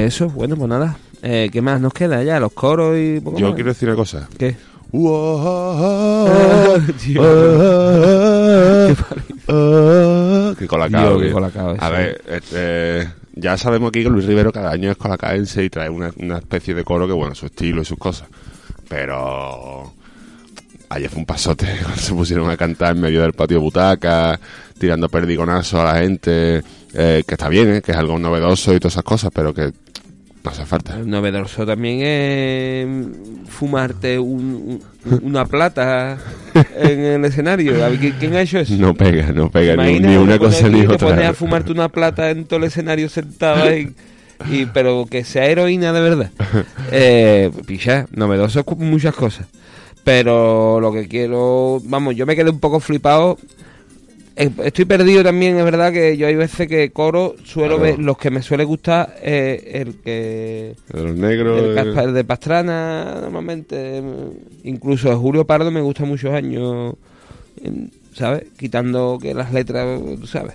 eso, 0.07 0.29
bueno, 0.29 0.55
pues 0.55 0.69
nada. 0.69 0.97
Eh, 1.21 1.49
¿Qué 1.51 1.61
más 1.61 1.81
nos 1.81 1.93
queda 1.93 2.23
ya? 2.23 2.39
Los 2.39 2.53
coros 2.53 2.95
y 2.97 3.19
poco 3.19 3.37
Yo 3.39 3.47
más? 3.47 3.55
quiero 3.55 3.69
decir 3.71 3.89
una 3.89 3.97
cosa. 3.97 4.29
¿Qué? 4.37 4.55
Que 10.57 10.67
colacao. 10.67 11.09
Dios, 11.09 11.21
qué 11.21 11.27
que- 11.27 11.33
colacao, 11.33 11.75
A 11.79 11.89
ver, 11.89 12.21
este, 12.27 13.09
ya 13.35 13.57
sabemos 13.57 13.89
aquí 13.89 14.03
que 14.03 14.09
Luis 14.09 14.25
Rivero 14.25 14.51
cada 14.51 14.71
año 14.71 14.91
es 14.91 14.97
colacaense 14.97 15.63
y 15.63 15.69
trae 15.69 15.89
una, 15.89 16.11
una 16.17 16.37
especie 16.39 16.73
de 16.73 16.83
coro 16.83 17.07
que, 17.07 17.13
bueno, 17.13 17.35
su 17.35 17.45
estilo 17.45 17.81
y 17.81 17.85
sus 17.85 17.97
cosas. 17.97 18.27
Pero 18.89 19.93
ayer 20.89 21.09
fue 21.09 21.19
un 21.19 21.25
pasote 21.25 21.67
cuando 21.83 22.01
se 22.01 22.13
pusieron 22.13 22.49
a 22.49 22.57
cantar 22.57 22.95
en 22.95 23.01
medio 23.01 23.21
del 23.21 23.33
patio 23.33 23.57
de 23.57 23.63
butaca, 23.63 24.39
tirando 24.79 25.09
perdigonazos 25.09 25.79
a 25.79 25.83
la 25.93 25.99
gente, 25.99 26.63
eh, 26.93 27.23
que 27.27 27.33
está 27.35 27.49
bien, 27.49 27.75
¿eh? 27.75 27.81
que 27.81 27.91
es 27.91 27.97
algo 27.97 28.17
novedoso 28.19 28.73
y 28.73 28.79
todas 28.79 28.93
esas 28.93 29.03
cosas, 29.03 29.31
pero 29.33 29.53
que 29.53 29.71
no 30.43 30.51
hace 30.51 30.65
falta. 30.65 30.97
Novedoso 30.97 31.65
también 31.65 31.99
es 32.01 33.47
fumarte 33.49 34.17
un- 34.19 34.81
un- 35.05 35.19
una 35.23 35.45
plata 35.45 36.17
en 36.77 36.99
el 37.01 37.25
escenario. 37.25 37.73
¿quién, 38.19 38.35
ha 38.35 38.41
hecho 38.41 38.59
eso? 38.59 38.73
No 38.75 38.93
pega, 38.93 39.31
no 39.33 39.49
pega 39.51 39.75
ni, 39.75 39.99
una 40.17 40.37
pones 40.37 40.55
cosa 40.55 40.69
ni 40.69 40.79
y 40.79 40.87
Te 40.87 40.93
otra. 40.93 41.07
pones 41.09 41.25
a 41.29 41.33
fumarte 41.33 41.71
una 41.71 41.89
plata 41.89 42.29
en 42.29 42.45
todo 42.45 42.59
el 42.59 42.65
escenario 42.65 43.09
sentado 43.09 43.63
ahí. 43.63 43.91
Y, 44.51 44.67
pero 44.67 45.07
que 45.09 45.23
sea 45.23 45.47
heroína 45.47 45.91
de 45.91 45.99
verdad. 45.99 46.29
Eh, 46.91 47.49
picha, 47.65 48.05
novedoso 48.11 48.63
muchas 48.85 49.15
cosas. 49.15 49.47
Pero 50.03 50.79
lo 50.79 50.93
que 50.93 51.07
quiero, 51.07 51.81
vamos, 51.85 52.15
yo 52.15 52.27
me 52.27 52.35
quedé 52.35 52.51
un 52.51 52.59
poco 52.59 52.79
flipado 52.79 53.39
estoy 54.37 54.85
perdido 54.85 55.23
también, 55.23 55.57
es 55.57 55.63
verdad 55.65 55.91
que 55.91 56.15
yo 56.17 56.27
hay 56.27 56.35
veces 56.35 56.67
que 56.67 56.91
coro 56.91 57.35
suelo 57.43 57.77
Claro. 57.77 57.91
ver, 57.97 57.99
los 57.99 58.17
que 58.17 58.29
me 58.29 58.41
suele 58.41 58.63
gustar 58.63 59.15
eh, 59.21 59.71
el 59.73 59.95
que 60.01 60.75
De 60.93 61.03
los 61.03 61.15
negros. 61.15 61.59
el, 61.61 61.77
eh, 61.77 62.11
de 62.11 62.23
Pastrana 62.23 63.17
normalmente, 63.21 63.75
eh, 63.97 64.03
incluso 64.63 65.17
Julio 65.19 65.45
Pardo 65.45 65.71
me 65.71 65.81
gusta 65.81 66.05
muchos 66.05 66.31
años, 66.33 66.95
¿sabes? 68.13 68.43
Quitando 68.57 69.17
que 69.21 69.33
las 69.33 69.51
letras, 69.53 69.99
sabes. 70.25 70.53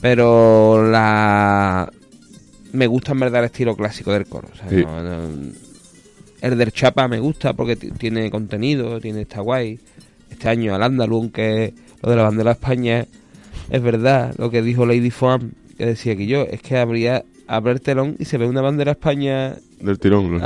Pero 0.00 0.88
la 0.90 1.90
me 2.72 2.86
gusta 2.86 3.12
en 3.12 3.20
verdad 3.20 3.40
el 3.40 3.46
estilo 3.46 3.76
clásico 3.76 4.12
del 4.12 4.26
coro, 4.26 4.48
o 4.52 4.56
sea, 4.56 4.68
Sí. 4.68 4.76
no- 4.84 5.02
no- 5.02 5.52
el 6.40 6.58
del 6.58 6.72
Chapa 6.72 7.06
me 7.06 7.20
gusta 7.20 7.52
porque 7.52 7.76
ti- 7.76 7.90
tiene 7.92 8.30
contenido, 8.30 9.00
tiene 9.00 9.22
está 9.22 9.40
guay. 9.40 9.78
Este 10.30 10.48
año 10.48 10.74
al 10.74 10.82
Andalún, 10.82 11.30
que 11.30 11.72
lo 12.02 12.10
de 12.10 12.16
la 12.16 12.22
bandera 12.24 12.50
de 12.50 12.54
España, 12.54 13.06
es 13.70 13.82
verdad 13.82 14.34
lo 14.38 14.50
que 14.50 14.62
dijo 14.62 14.86
Lady 14.86 15.10
Foam, 15.10 15.52
que 15.78 15.86
decía 15.86 16.16
que 16.16 16.26
yo, 16.26 16.42
es 16.42 16.60
que 16.62 16.76
habría 16.78 17.24
abre 17.46 17.72
el 17.72 17.80
telón 17.80 18.16
y 18.18 18.24
se 18.24 18.38
ve 18.38 18.46
una 18.46 18.62
bandera 18.62 18.92
de 18.92 18.98
España 18.98 19.54
Del 19.80 19.98
tirón, 19.98 20.40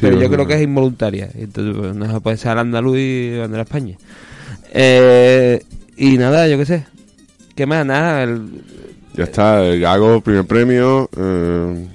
pero 0.00 0.20
yo 0.20 0.30
creo 0.30 0.46
que 0.46 0.54
es 0.54 0.62
involuntaria. 0.62 1.28
Entonces 1.34 1.74
pues, 1.76 1.94
no 1.94 2.12
se 2.12 2.20
puede 2.20 2.36
ser 2.36 2.52
al 2.52 2.58
andaluz 2.60 2.98
y 2.98 3.38
bandera 3.38 3.64
de 3.64 3.68
España. 3.68 3.96
Eh, 4.72 5.62
y 5.96 6.18
nada, 6.18 6.46
yo 6.48 6.58
qué 6.58 6.66
sé. 6.66 6.86
¿Qué 7.56 7.66
más? 7.66 7.84
Nada, 7.84 8.22
el- 8.22 8.62
Ya 9.14 9.24
está, 9.24 9.64
el 9.66 9.80
Gago, 9.80 10.20
primer 10.20 10.44
premio. 10.46 11.08
eh, 11.16 11.86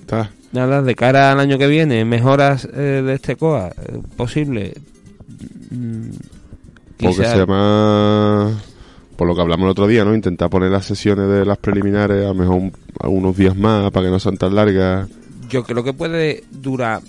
está. 0.00 0.30
nada, 0.52 0.82
de 0.82 0.94
cara 0.94 1.32
al 1.32 1.40
año 1.40 1.58
que 1.58 1.66
viene, 1.66 2.04
mejoras 2.04 2.66
eh, 2.72 3.02
de 3.04 3.14
este 3.14 3.36
COA, 3.36 3.68
eh, 3.68 3.98
posible. 4.16 4.74
Mm. 5.70 6.10
Por 9.22 9.28
lo 9.28 9.36
que 9.36 9.40
hablamos 9.42 9.66
el 9.66 9.70
otro 9.70 9.86
día, 9.86 10.04
¿no? 10.04 10.16
Intentar 10.16 10.50
poner 10.50 10.72
las 10.72 10.84
sesiones 10.84 11.28
de 11.28 11.44
las 11.46 11.56
preliminares 11.56 12.24
a 12.24 12.30
lo 12.30 12.34
mejor 12.34 12.56
un- 12.56 12.72
algunos 12.98 13.36
días 13.36 13.54
más 13.56 13.88
para 13.92 14.06
que 14.06 14.10
no 14.10 14.18
sean 14.18 14.36
tan 14.36 14.52
largas. 14.52 15.08
Yo 15.48 15.62
creo 15.62 15.84
que 15.84 15.92
puede 15.92 16.42
durar. 16.50 17.02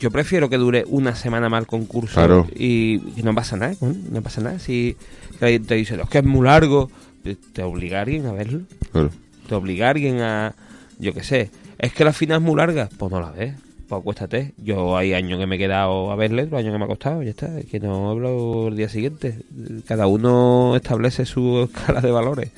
Yo 0.00 0.10
prefiero 0.10 0.48
que 0.50 0.56
dure 0.58 0.84
una 0.88 1.14
semana 1.14 1.48
más 1.48 1.60
el 1.60 1.66
concurso 1.68 2.14
Claro. 2.14 2.48
y, 2.56 2.94
y 3.16 3.22
no 3.22 3.32
pasa 3.36 3.56
nada, 3.56 3.72
coño, 3.78 3.94
no 4.10 4.20
pasa 4.20 4.40
nada. 4.40 4.58
Si 4.58 4.96
te 5.38 5.60
dice, 5.76 5.96
"No, 5.96 6.02
es 6.02 6.08
que 6.08 6.18
es 6.18 6.24
muy 6.24 6.44
largo, 6.44 6.90
te, 7.22 7.36
te 7.36 7.62
obliga 7.62 7.98
a 7.98 8.02
alguien 8.02 8.26
a 8.26 8.32
verlo. 8.32 8.62
Claro. 8.90 9.10
Te 9.48 9.54
obliga 9.54 9.86
a 9.86 9.90
alguien 9.90 10.20
a, 10.22 10.56
yo 10.98 11.14
qué 11.14 11.22
sé, 11.22 11.50
es 11.78 11.92
que 11.92 12.02
la 12.04 12.12
final 12.12 12.38
es 12.38 12.42
muy 12.42 12.56
larga, 12.56 12.88
pues 12.98 13.12
no 13.12 13.20
la 13.20 13.30
ves, 13.30 13.54
pues 13.90 14.00
acuéstate. 14.02 14.52
Yo 14.56 14.96
hay 14.96 15.14
años 15.14 15.40
que 15.40 15.46
me 15.46 15.56
he 15.56 15.58
quedado 15.58 16.12
a 16.12 16.16
verle, 16.16 16.44
otros 16.44 16.60
años 16.60 16.72
que 16.72 16.78
me 16.78 16.84
ha 16.84 16.88
costado, 16.88 17.24
ya 17.24 17.30
está, 17.30 17.58
es 17.58 17.66
que 17.66 17.80
no 17.80 18.10
hablo 18.10 18.68
el 18.68 18.76
día 18.76 18.88
siguiente. 18.88 19.36
Cada 19.84 20.06
uno 20.06 20.76
establece 20.76 21.26
su 21.26 21.68
escala 21.74 22.00
de 22.00 22.12
valores. 22.12 22.52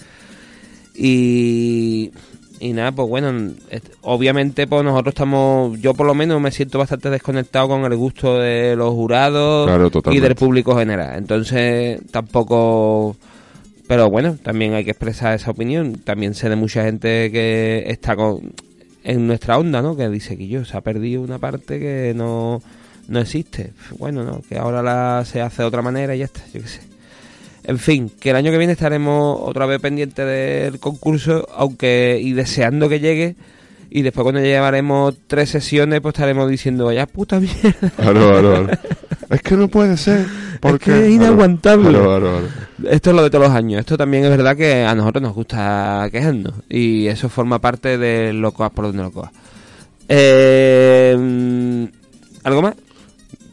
Y, 0.94 2.10
y 2.60 2.74
nada, 2.74 2.92
pues 2.92 3.08
bueno, 3.08 3.54
obviamente 4.02 4.66
pues 4.66 4.84
nosotros 4.84 5.14
estamos, 5.14 5.80
yo 5.80 5.94
por 5.94 6.06
lo 6.06 6.14
menos 6.14 6.38
me 6.38 6.50
siento 6.50 6.78
bastante 6.78 7.08
desconectado 7.08 7.68
con 7.68 7.82
el 7.86 7.96
gusto 7.96 8.38
de 8.38 8.76
los 8.76 8.90
jurados 8.90 9.66
Claro, 9.66 9.90
y 10.12 10.20
del 10.20 10.34
público 10.34 10.76
general. 10.76 11.16
Entonces 11.16 11.98
tampoco... 12.10 13.16
Pero 13.86 14.10
bueno, 14.10 14.36
también 14.42 14.74
hay 14.74 14.84
que 14.84 14.90
expresar 14.90 15.34
esa 15.34 15.50
opinión. 15.50 15.94
También 15.94 16.34
sé 16.34 16.50
de 16.50 16.56
mucha 16.56 16.84
gente 16.84 17.30
que 17.32 17.84
está 17.88 18.16
con, 18.16 18.52
en 19.04 19.26
nuestra 19.26 19.58
onda, 19.58 19.82
¿no? 19.82 19.96
Que 19.96 20.08
dice 20.08 20.36
que 20.36 20.48
yo 20.48 20.64
se 20.64 20.76
ha 20.76 20.80
perdido 20.80 21.22
una 21.22 21.38
parte 21.38 21.78
que 21.78 22.12
no, 22.14 22.62
no 23.08 23.20
existe. 23.20 23.72
Bueno, 23.98 24.24
no, 24.24 24.40
que 24.48 24.58
ahora 24.58 24.82
la 24.82 25.24
se 25.24 25.40
hace 25.40 25.62
de 25.62 25.68
otra 25.68 25.82
manera 25.82 26.14
y 26.14 26.20
ya 26.20 26.26
está, 26.26 26.42
yo 26.52 26.60
qué 26.60 26.68
sé. 26.68 26.80
En 27.64 27.78
fin, 27.78 28.10
que 28.20 28.30
el 28.30 28.36
año 28.36 28.50
que 28.50 28.58
viene 28.58 28.72
estaremos 28.72 29.38
otra 29.40 29.66
vez 29.66 29.80
pendientes 29.80 30.26
del 30.26 30.80
concurso, 30.80 31.48
aunque 31.54 32.18
y 32.20 32.32
deseando 32.32 32.88
que 32.88 33.00
llegue. 33.00 33.36
Y 33.94 34.00
después 34.00 34.22
cuando 34.22 34.40
llevaremos 34.40 35.14
tres 35.26 35.50
sesiones, 35.50 36.00
pues 36.00 36.14
estaremos 36.14 36.48
diciendo, 36.48 36.87
vaya 36.87 37.07
puta 37.07 37.38
mierda. 37.38 37.90
Claro, 37.96 38.28
claro, 38.31 38.64
claro. 38.64 38.78
es 39.31 39.42
que 39.42 39.55
no 39.55 39.68
puede 39.68 39.98
ser. 39.98 40.26
Porque 40.61 40.92
que 40.92 41.07
es 41.07 41.11
inaguantable. 41.11 41.98
Esto 42.88 43.11
es 43.11 43.16
lo 43.16 43.22
de 43.22 43.28
todos 43.31 43.48
los 43.48 43.55
años. 43.55 43.81
Esto 43.81 43.98
también 43.98 44.24
es 44.24 44.31
verdad 44.31 44.57
que 44.57 44.85
a 44.85 44.94
nosotros 44.94 45.22
nos 45.22 45.35
gusta 45.35 46.09
quejarnos. 46.11 46.55
Y 46.70 47.07
eso 47.09 47.28
forma 47.28 47.59
parte 47.59 47.98
de 47.98 48.33
lo 48.33 48.52
coas 48.52 48.70
por 48.70 48.87
donde 48.87 49.02
lo 49.02 49.12
coas. 49.12 49.31
Eh, 50.09 51.88
¿Algo 52.44 52.62
más? 52.62 52.74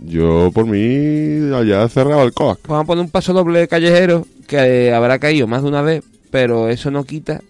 Yo, 0.06 0.52
por 0.54 0.66
mí, 0.66 1.54
allá 1.54 1.90
cerraba 1.90 2.24
el 2.24 2.32
COAC. 2.32 2.60
Vamos 2.68 2.84
a 2.84 2.88
poner 2.88 3.04
un 3.04 3.12
paso 3.12 3.34
doble 3.34 3.68
callejero 3.68 4.26
que 4.48 4.94
habrá 4.94 5.20
caído 5.20 5.48
más 5.48 5.64
de 5.64 5.68
una 5.68 5.82
vez, 5.82 6.04
pero 6.32 6.70
eso 6.70 6.90
no 6.92 7.04
quita 7.04 7.42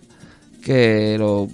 que 0.64 1.16
lo 1.20 1.48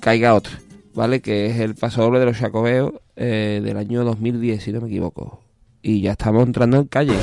caiga 0.00 0.34
otro, 0.34 0.52
¿vale? 0.96 1.20
Que 1.20 1.46
es 1.46 1.60
el 1.60 1.76
paso 1.76 2.02
doble 2.02 2.18
de 2.18 2.24
los 2.26 2.36
Jacobeos 2.36 2.94
eh, 3.14 3.60
del 3.62 3.76
año 3.76 4.02
2010, 4.02 4.64
si 4.64 4.72
no 4.72 4.80
me 4.80 4.88
equivoco. 4.88 5.40
Y 5.82 6.00
ya 6.00 6.12
estamos 6.12 6.44
entrando 6.44 6.78
en 6.78 6.86
calle. 6.86 7.14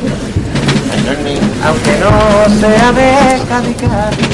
Aunque 1.65 1.91
no 1.99 2.59
sea 2.59 2.91
de 2.93 3.45
Cádiz, 3.49 3.77
Cádiz. 3.77 4.27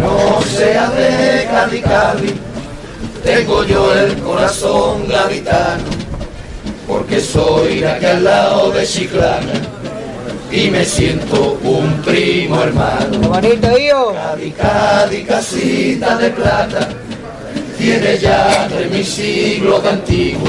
no 0.00 0.40
sea 0.42 0.90
de 0.90 1.82
Cádiz, 1.82 2.34
tengo 3.22 3.64
yo 3.64 3.94
el 3.94 4.16
corazón 4.18 5.06
gaditano, 5.08 5.84
porque 6.88 7.20
soy 7.20 7.80
de 7.80 7.88
aquí 7.88 8.06
al 8.06 8.24
lado 8.24 8.72
de 8.72 8.84
Chiclana 8.84 9.75
y 10.56 10.70
me 10.70 10.84
siento 10.86 11.58
un 11.62 12.00
primo 12.02 12.62
hermano. 12.62 13.28
bonito, 13.28 13.78
hijo. 13.78 14.14
Cádiz, 14.14 14.54
Cádiz, 14.54 15.26
casita 15.26 16.16
de 16.16 16.30
plata, 16.30 16.88
tiene 17.76 18.16
ya 18.16 18.66
tres 18.66 18.90
mil 18.90 19.04
siglos 19.04 19.82
de 19.82 19.88
antiguo, 19.90 20.48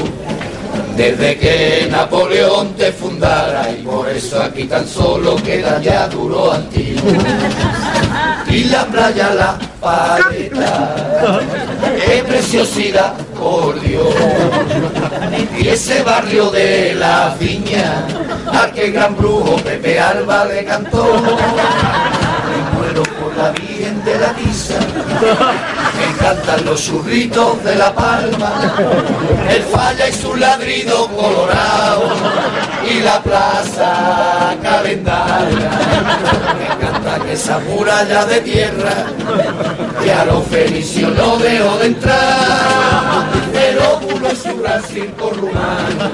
desde 0.96 1.36
que 1.36 1.88
Napoleón 1.90 2.72
te 2.74 2.90
fundara, 2.90 3.70
y 3.70 3.82
por 3.82 4.08
eso 4.08 4.42
aquí 4.42 4.64
tan 4.64 4.88
solo 4.88 5.36
queda 5.36 5.78
ya 5.82 6.08
duro 6.08 6.52
antiguo. 6.52 7.02
Y 8.50 8.64
la 8.64 8.86
playa 8.86 9.34
La 9.34 9.58
Paleta, 9.78 11.40
qué 12.06 12.24
preciosidad, 12.24 13.12
por 13.38 13.78
Dios. 13.82 14.08
Y 15.58 15.68
ese 15.68 16.02
barrio 16.02 16.50
de 16.50 16.94
la 16.94 17.36
viña, 17.38 18.06
que 18.74 18.86
el 18.86 18.92
gran 18.92 19.16
brujo 19.16 19.56
Pepe 19.56 19.98
Alba 19.98 20.44
le 20.44 20.64
cantó. 20.64 21.04
Me 21.04 22.78
muero 22.78 23.02
por 23.02 23.36
la 23.36 23.50
Virgen 23.50 24.04
de 24.04 24.18
la 24.18 24.32
Tiza, 24.32 24.78
me 25.96 26.04
encantan 26.10 26.64
los 26.64 26.82
churritos 26.82 27.62
de 27.62 27.74
La 27.74 27.94
Palma, 27.94 28.52
el 29.48 29.62
falla 29.64 30.08
y 30.08 30.12
su 30.12 30.34
ladrido 30.34 31.08
colorado, 31.08 32.04
y 32.88 33.00
la 33.00 33.20
plaza 33.22 34.56
Me 34.82 34.92
encanta 36.66 37.24
que 37.24 37.32
esa 37.32 37.58
muralla 37.60 38.24
de 38.26 38.40
tierra, 38.40 39.06
que 40.02 40.12
a 40.12 40.24
los 40.26 40.44
fenicios 40.46 41.14
no 41.16 41.36
dejó 41.38 41.78
de 41.78 41.86
entrar, 41.86 43.24
el 43.54 43.78
óvulo 43.78 44.28
es 44.28 44.44
gran 44.60 44.82
circo 44.82 45.30
rumano, 45.30 46.10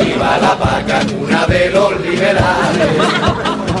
viva 0.00 0.38
la 0.38 0.54
vaca, 0.54 1.00
cuna 1.06 1.46
de 1.46 1.70
los 1.70 2.00
liberales. 2.00 2.88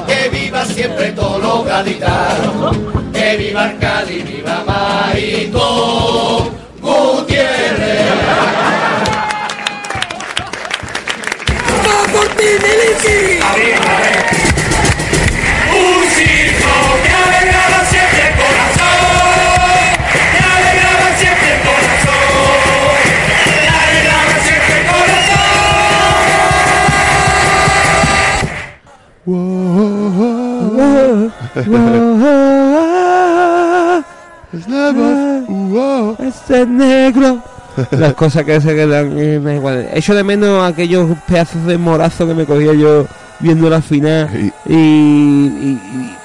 Que 0.06 0.28
viva 0.28 0.64
siempre 0.66 1.12
todos 1.12 1.42
los 1.42 1.64
gaditanos, 1.64 2.76
que 3.12 3.36
viva 3.36 3.72
Cádiz, 3.80 4.24
viva 4.24 4.62
Marito 4.66 6.50
Gutiérrez. 6.80 7.61
Un 15.74 16.00
circo 16.10 16.74
que 17.02 17.10
alegraba 17.12 17.80
siempre 17.88 18.22
el 18.28 18.34
corazón, 18.34 19.00
que 20.32 20.40
alegraba 20.52 21.06
siempre 21.16 21.48
el 21.54 21.60
corazón, 21.62 22.96
que 23.54 23.68
alegraba 23.68 24.34
siempre 24.44 24.74
el 24.78 24.84
Este 36.18 36.66
negro. 36.66 37.51
Las 37.92 38.14
cosas 38.14 38.44
que 38.44 38.60
se 38.60 38.74
quedan 38.74 39.18
eh, 39.18 39.38
me 39.40 39.56
igual. 39.56 39.88
Echo 39.94 40.14
de 40.14 40.24
menos 40.24 40.62
aquellos 40.64 41.08
pedazos 41.26 41.64
de 41.66 41.78
morazo 41.78 42.26
que 42.26 42.34
me 42.34 42.44
cogía 42.44 42.72
yo 42.74 43.06
viendo 43.40 43.68
la 43.70 43.80
final. 43.82 44.28
Y, 44.34 44.72
y- 44.72 44.76
y- 44.76 45.80
y- 45.94 46.16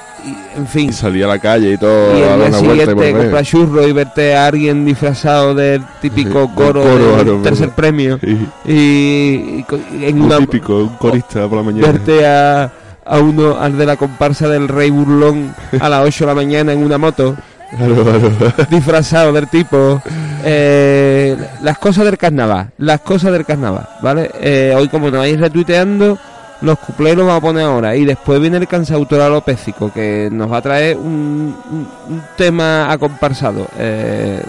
en 0.58 0.68
fin. 0.68 0.90
Y 0.90 0.94
salía 0.94 1.26
a 1.26 1.30
la 1.30 1.40
calle 1.40 1.74
y 1.74 1.78
todo, 1.78 2.18
Y 2.18 2.22
el 2.22 2.50
día 2.50 2.60
siguiente 2.60 3.14
comprar 3.14 3.46
churros 3.46 3.88
y 3.88 3.92
verte 3.94 4.36
a 4.36 4.48
alguien 4.48 4.84
disfrazado 4.84 5.54
del 5.56 5.82
típico 6.02 6.40
Del 6.40 6.54
coro, 6.54 6.84
del 7.24 7.42
tercer 7.44 7.70
premio. 7.70 8.20
Y, 8.66 9.64
en 10.02 10.22
una, 10.22 10.38
típico, 10.40 10.78
un 10.80 10.96
corista 10.98 11.48
por 11.48 11.58
la 11.60 11.64
mañana. 11.64 11.88
verte 11.92 12.26
a, 12.26 12.72
a 13.06 13.20
uno, 13.20 13.58
al 13.58 13.78
de 13.78 13.86
la 13.86 13.96
comparsa 13.96 14.50
del 14.50 14.68
Rey 14.68 14.90
Burlón 14.90 15.54
a 15.80 15.88
las 15.88 16.06
8 16.06 16.26
de 16.26 16.28
la 16.28 16.36
mañana 16.36 16.74
en 16.74 16.84
una 16.84 16.98
moto, 16.98 17.36
Claro, 17.76 18.04
claro. 18.04 18.54
disfrazado 18.70 19.34
del 19.34 19.48
tipo. 19.48 20.02
Eh, 20.44 21.36
las 21.62 21.78
cosas 21.78 22.06
del 22.06 22.18
carnaval, 22.18 22.70
las 22.78 23.02
cosas 23.02 23.32
del 23.34 23.46
carnaval, 23.46 23.88
¿vale? 24.02 24.32
Eh, 24.40 24.74
hoy 24.78 24.88
como 24.88 25.10
nos 25.12 25.20
vais 25.20 25.40
retuiteando, 25.40 26.18
los 26.62 26.80
cuplés 26.80 27.16
los 27.18 27.26
vamos 27.28 27.40
a 27.40 27.46
poner 27.46 27.64
ahora. 27.66 27.96
Y 27.96 28.06
después 28.06 28.40
viene 28.40 28.58
el 28.58 28.68
cansautor 28.68 29.20
alopécico, 29.22 29.92
que 29.92 30.30
nos 30.32 30.52
va 30.52 30.58
a 30.58 30.62
traer 30.62 30.96
un, 30.98 31.56
un- 31.72 31.88
un 32.10 32.24
tema 32.38 32.92
acomparsado. 32.92 33.68
Eh, 33.78 34.42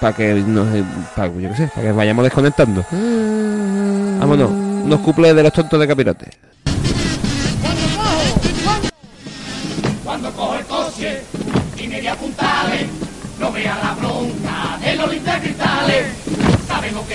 para 0.00 0.12
que 0.14 0.34
nos, 0.34 0.66
para, 1.16 1.28
yo 1.28 1.48
qué 1.50 1.56
sé, 1.56 1.68
para 1.74 1.86
que 1.88 1.92
vayamos 1.92 2.22
desconectando. 2.24 2.84
Vámonos, 4.20 4.50
unos 4.50 5.00
cuplés 5.00 5.34
de 5.34 5.42
los 5.42 5.52
tontos 5.52 5.80
de 5.80 5.88
capirote. 5.88 6.26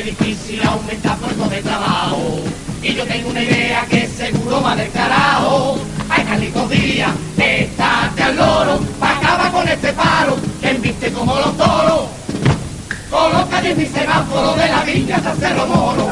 Que 0.01 0.11
difícil 0.11 0.63
aumentar 0.65 1.17
puestos 1.17 1.49
de 1.49 1.61
trabajo. 1.61 2.39
Y 2.81 2.93
yo 2.93 3.05
tengo 3.05 3.29
una 3.29 3.43
idea 3.43 3.85
que 3.89 4.07
seguro 4.07 4.61
va 4.61 4.75
del 4.75 4.91
carajo. 4.91 5.77
Ay, 6.09 6.23
Carlitos 6.23 6.69
Díaz, 6.69 7.11
estate 7.37 8.23
al 8.23 8.35
loro, 8.35 8.79
pa' 8.99 9.17
acabar 9.17 9.51
con 9.51 9.67
este 9.67 9.93
paro, 9.93 10.35
que 10.59 10.69
embiste 10.71 11.11
como 11.11 11.35
los 11.35 11.55
toros. 11.57 12.09
Coloca 13.09 13.61
en 13.63 13.77
mi 13.77 13.85
semáforo 13.85 14.53
de 14.55 14.67
la 14.67 14.83
viña 14.83 15.17
hasta 15.17 15.35
Cerro 15.35 15.67
Moro. 15.67 16.11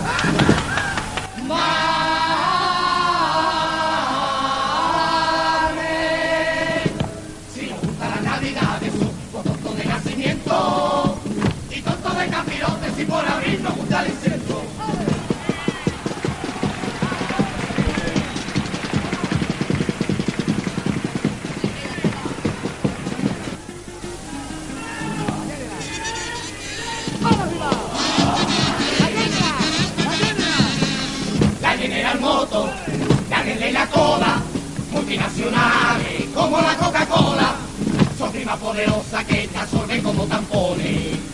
Poderosas 38.59 39.25
que 39.25 39.47
te 39.47 39.57
absorben 39.57 40.03
como 40.03 40.25
tampones. 40.25 41.28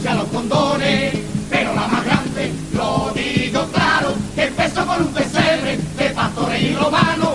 Anuncia 0.00 0.14
los 0.14 0.28
condones, 0.28 1.14
pero 1.50 1.74
la 1.74 1.86
más 1.86 2.04
grande, 2.04 2.52
lo 2.74 3.12
digo 3.14 3.66
claro, 3.72 4.14
que 4.34 4.44
empezó 4.44 4.86
con 4.86 5.02
un 5.02 5.12
pesebre 5.12 5.78
de 5.98 6.10
pastores 6.10 6.62
y 6.62 6.74
romanos, 6.74 7.34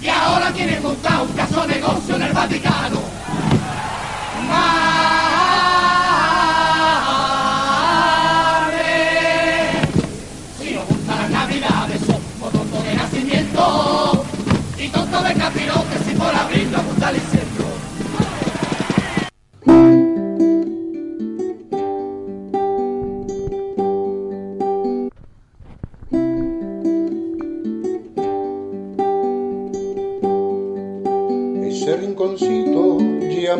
y 0.00 0.08
ahora 0.08 0.52
tiene 0.52 0.78
montado 0.80 1.24
un 1.24 1.32
caso 1.32 1.66
negocio 1.66 2.16
en 2.16 2.22
el 2.22 2.32
Vaticano. 2.32 3.07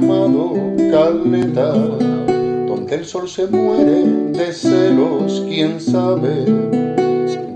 Llamado 0.01 0.53
Caleta, 0.93 1.73
donde 1.73 2.95
el 2.95 3.05
sol 3.05 3.29
se 3.29 3.47
muere 3.47 4.05
de 4.33 4.53
celos, 4.53 5.43
quién 5.49 5.81
sabe, 5.81 6.45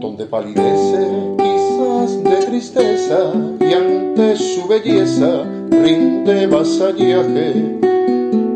donde 0.00 0.26
palidece 0.26 1.06
quizás 1.38 2.24
de 2.24 2.46
tristeza 2.46 3.32
y 3.60 3.72
ante 3.72 4.36
su 4.36 4.66
belleza 4.66 5.44
rinde 5.70 6.46
vasallaje. 6.48 7.78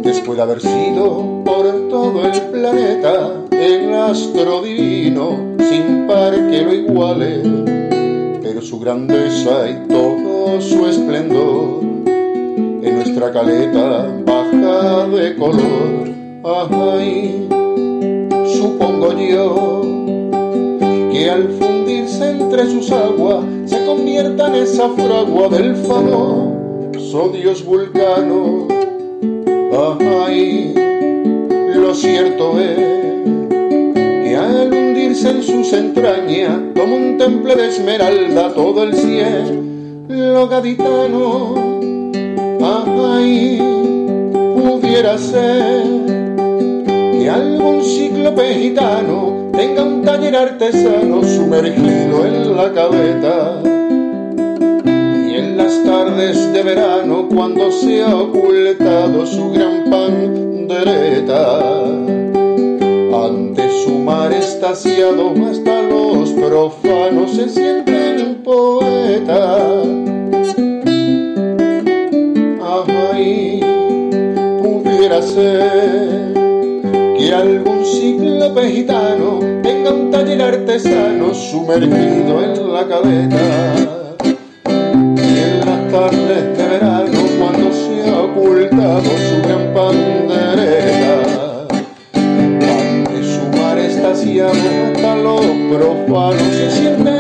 Después 0.03 0.37
de 0.37 0.43
haber 0.43 0.61
sido 0.61 1.43
por 1.45 1.89
todo 1.89 2.27
el 2.27 2.41
planeta 2.51 3.33
el 3.53 3.95
astro 3.95 4.63
divino, 4.63 5.57
sin 5.61 6.07
par 6.09 6.33
que 6.51 6.63
lo 6.63 6.75
iguale, 6.75 7.43
pero 8.43 8.61
su 8.61 8.81
grandeza 8.81 9.71
y 9.71 9.89
todo 9.89 10.61
su 10.61 10.87
esplendor 10.87 11.37
en 11.37 11.56
nuestra 13.17 13.33
caleta 13.33 14.13
baja 14.27 15.07
de 15.09 15.37
color. 15.37 16.07
Ay, 16.45 17.49
supongo 18.45 19.13
yo 19.19 19.81
que 21.11 21.31
al 21.31 21.49
fundirse 21.59 22.31
entre 22.31 22.67
sus 22.67 22.93
aguas 22.93 23.45
se 23.65 23.85
convierta 23.87 24.49
en 24.49 24.55
esa 24.57 24.91
fragua 24.91 25.49
del 25.49 25.75
famoso 25.77 27.31
dios 27.33 27.65
vulcano. 27.65 28.69
Ay, 30.27 30.75
lo 31.75 31.95
cierto 31.95 32.61
es 32.61 32.77
que 33.97 34.37
al 34.37 34.71
hundirse 34.71 35.31
en 35.31 35.43
sus 35.43 35.73
entrañas 35.73 36.59
como 36.75 36.97
un 36.97 37.17
temple 37.17 37.57
de 37.57 37.69
esmeralda 37.69 38.53
todo 38.53 38.83
el 38.83 38.95
cielo 38.95 40.49
gaditano, 40.49 41.76
ay, 42.67 43.59
pudiera 44.55 45.17
ser 45.19 45.85
que 47.13 47.31
algún 47.31 47.83
cíclope 47.83 48.55
gitano 48.55 49.51
tenga 49.53 49.85
un 49.85 50.03
taller 50.03 50.37
artesano 50.37 51.23
sumergido 51.23 52.27
en 52.27 52.57
la 52.57 52.73
cabeta. 52.73 53.61
Y 54.85 55.35
en 55.35 55.57
las 55.57 55.83
tardes 55.85 56.53
de 56.53 56.63
verano, 56.63 57.29
cuando 57.33 57.71
se 57.71 58.03
ha 58.03 58.15
ocultado 58.17 59.27
su 59.27 59.51
gran 59.53 59.85
pandereta, 59.91 61.61
ante 63.27 63.71
su 63.85 63.99
mar 63.99 64.33
estasiado 64.33 65.33
hasta 65.49 65.83
los 65.83 66.31
profanos 66.31 67.33
se 67.33 67.49
sienten 67.49 68.43
poetas. 68.43 70.16
Que 77.17 77.33
algún 77.33 77.83
cíclope 77.87 78.69
gitano 78.71 79.39
tenga 79.63 79.91
un 79.91 80.11
taller 80.11 80.43
artesano 80.43 81.33
sumergido 81.33 82.45
en 82.45 82.73
la 82.75 82.87
cabeta. 82.87 83.39
Y 85.17 85.39
en 85.39 85.61
las 85.61 85.91
tardes 85.91 86.59
de 86.59 86.69
verano, 86.69 87.19
cuando 87.39 87.73
se 87.73 88.11
ha 88.11 88.21
ocultado 88.21 89.05
su 89.05 89.41
gran 89.49 89.73
pandereta, 89.73 91.67
ante 92.13 93.23
su 93.23 93.59
mar 93.59 93.79
estasiado 93.79 94.53
hasta 94.53 95.17
los 95.17 95.41
profanos 95.71 96.43
se 96.43 96.71
sienten 96.71 97.16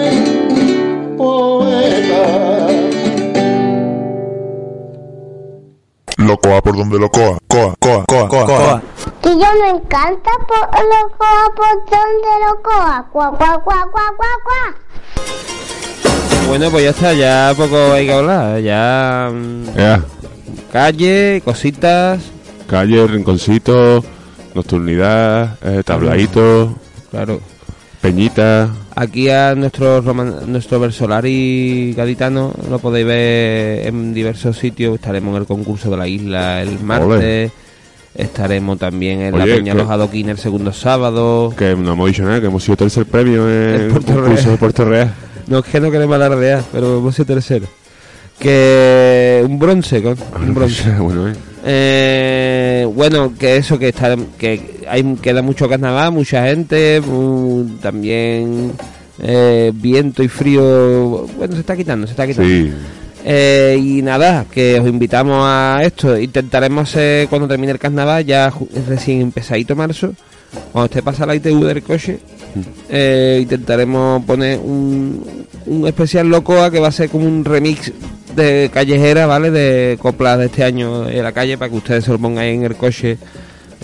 Locoa 6.26 6.60
por 6.60 6.76
donde 6.76 6.98
locoa. 6.98 7.38
Coa, 7.46 7.74
coa, 7.78 8.04
coa, 8.04 8.28
coa, 8.28 8.46
coa. 8.46 8.82
Que 9.22 9.30
yo 9.30 9.46
me 9.62 9.70
encanta 9.70 10.30
por 10.48 10.58
locoa 10.58 11.54
por 11.54 11.74
donde 11.90 12.32
locoa. 12.48 13.06
Cuá, 13.12 13.30
cuá, 13.30 13.60
cuá, 13.64 13.86
cuá, 13.92 14.02
cuá, 14.16 14.28
cuá. 14.44 14.74
Bueno, 16.48 16.70
pues 16.70 16.84
ya 16.84 16.90
está, 16.90 17.12
ya 17.12 17.52
poco 17.56 17.92
hay 17.92 18.06
que 18.06 18.12
hablar. 18.12 18.60
Ya. 18.60 19.30
mm, 19.32 19.64
Ya. 19.76 20.02
Calle, 20.72 21.42
cositas. 21.44 22.20
Calle, 22.66 23.06
rinconcito, 23.06 24.02
nocturnidad, 24.54 25.56
eh, 25.62 25.82
tabladito, 25.84 26.74
Claro. 27.12 27.40
Peñita. 28.06 28.70
Aquí 28.94 29.28
a 29.28 29.54
nuestro 29.54 30.00
roman- 30.00 30.46
nuestro 30.46 30.78
Versolari 30.80 31.92
gaditano 31.96 32.52
lo 32.70 32.78
podéis 32.78 33.06
ver 33.06 33.86
en 33.88 34.14
diversos 34.14 34.56
sitios. 34.56 34.94
Estaremos 34.94 35.34
en 35.34 35.42
el 35.42 35.46
concurso 35.46 35.90
de 35.90 35.96
la 35.96 36.06
isla 36.08 36.62
el 36.62 36.78
martes. 36.80 37.50
Estaremos 38.14 38.78
también 38.78 39.20
en 39.20 39.34
Oye, 39.34 39.46
la 39.46 39.56
Peña 39.56 39.74
Los 39.74 39.90
Adoquines 39.90 40.30
el 40.36 40.38
segundo 40.38 40.72
sábado. 40.72 41.52
Que 41.56 41.74
no 41.76 41.92
hemos 41.92 42.06
dicho 42.08 42.22
nada, 42.22 42.40
que 42.40 42.46
hemos 42.46 42.62
sido 42.64 42.76
tercer 42.76 43.04
premio 43.06 43.46
en 43.50 43.74
En 43.74 43.80
el 43.82 43.88
Puerto 43.90 44.12
concurso 44.14 44.36
Real. 44.42 44.50
de 44.52 44.56
Puerto 44.56 44.84
Real. 44.86 45.14
No 45.48 45.58
es 45.58 45.64
que 45.66 45.80
no 45.80 45.90
queremos 45.90 46.14
alardear, 46.14 46.62
pero 46.72 46.98
hemos 46.98 47.14
sido 47.14 47.26
tercero. 47.26 47.66
Que 48.38 49.42
un 49.46 49.58
bronce, 49.58 50.02
con, 50.02 50.16
un 50.40 50.54
bronce. 50.54 50.90
bueno, 50.98 51.28
eh. 51.28 51.34
Eh, 51.68 52.86
bueno, 52.94 53.34
que 53.36 53.56
eso, 53.56 53.76
que 53.76 53.88
está, 53.88 54.16
que 54.38 54.84
hay 54.88 55.02
queda 55.16 55.42
mucho 55.42 55.68
carnaval, 55.68 56.12
mucha 56.12 56.46
gente, 56.46 57.02
también 57.82 58.70
eh, 59.20 59.72
viento 59.74 60.22
y 60.22 60.28
frío. 60.28 61.26
Bueno, 61.36 61.54
se 61.54 61.60
está 61.60 61.76
quitando, 61.76 62.06
se 62.06 62.12
está 62.12 62.24
quitando. 62.24 62.48
Sí. 62.48 62.72
Eh, 63.24 63.76
y 63.82 64.02
nada, 64.02 64.46
que 64.48 64.78
os 64.78 64.86
invitamos 64.86 65.38
a 65.40 65.80
esto. 65.82 66.16
Intentaremos 66.16 66.94
eh, 66.94 67.26
cuando 67.28 67.48
termine 67.48 67.72
el 67.72 67.80
carnaval, 67.80 68.24
ya 68.24 68.52
recién 68.86 69.20
empezadito 69.20 69.74
marzo, 69.74 70.14
cuando 70.70 70.86
esté 70.86 71.02
pasada 71.02 71.26
la 71.26 71.34
ITV 71.34 71.64
del 71.64 71.82
coche, 71.82 72.20
eh, 72.88 73.40
intentaremos 73.42 74.24
poner 74.24 74.60
un, 74.60 75.44
un 75.66 75.86
especial 75.88 76.28
locoa 76.28 76.70
que 76.70 76.78
va 76.78 76.86
a 76.86 76.92
ser 76.92 77.10
como 77.10 77.26
un 77.26 77.44
remix 77.44 77.92
de 78.36 78.70
callejera, 78.72 79.26
¿vale? 79.26 79.50
De 79.50 79.98
coplas 80.00 80.38
de 80.38 80.46
este 80.46 80.62
año 80.64 81.08
en 81.08 81.22
la 81.22 81.32
calle 81.32 81.58
para 81.58 81.70
que 81.70 81.76
ustedes 81.76 82.04
se 82.04 82.12
lo 82.12 82.18
pongáis 82.18 82.54
en 82.56 82.64
el 82.64 82.76
coche 82.76 83.18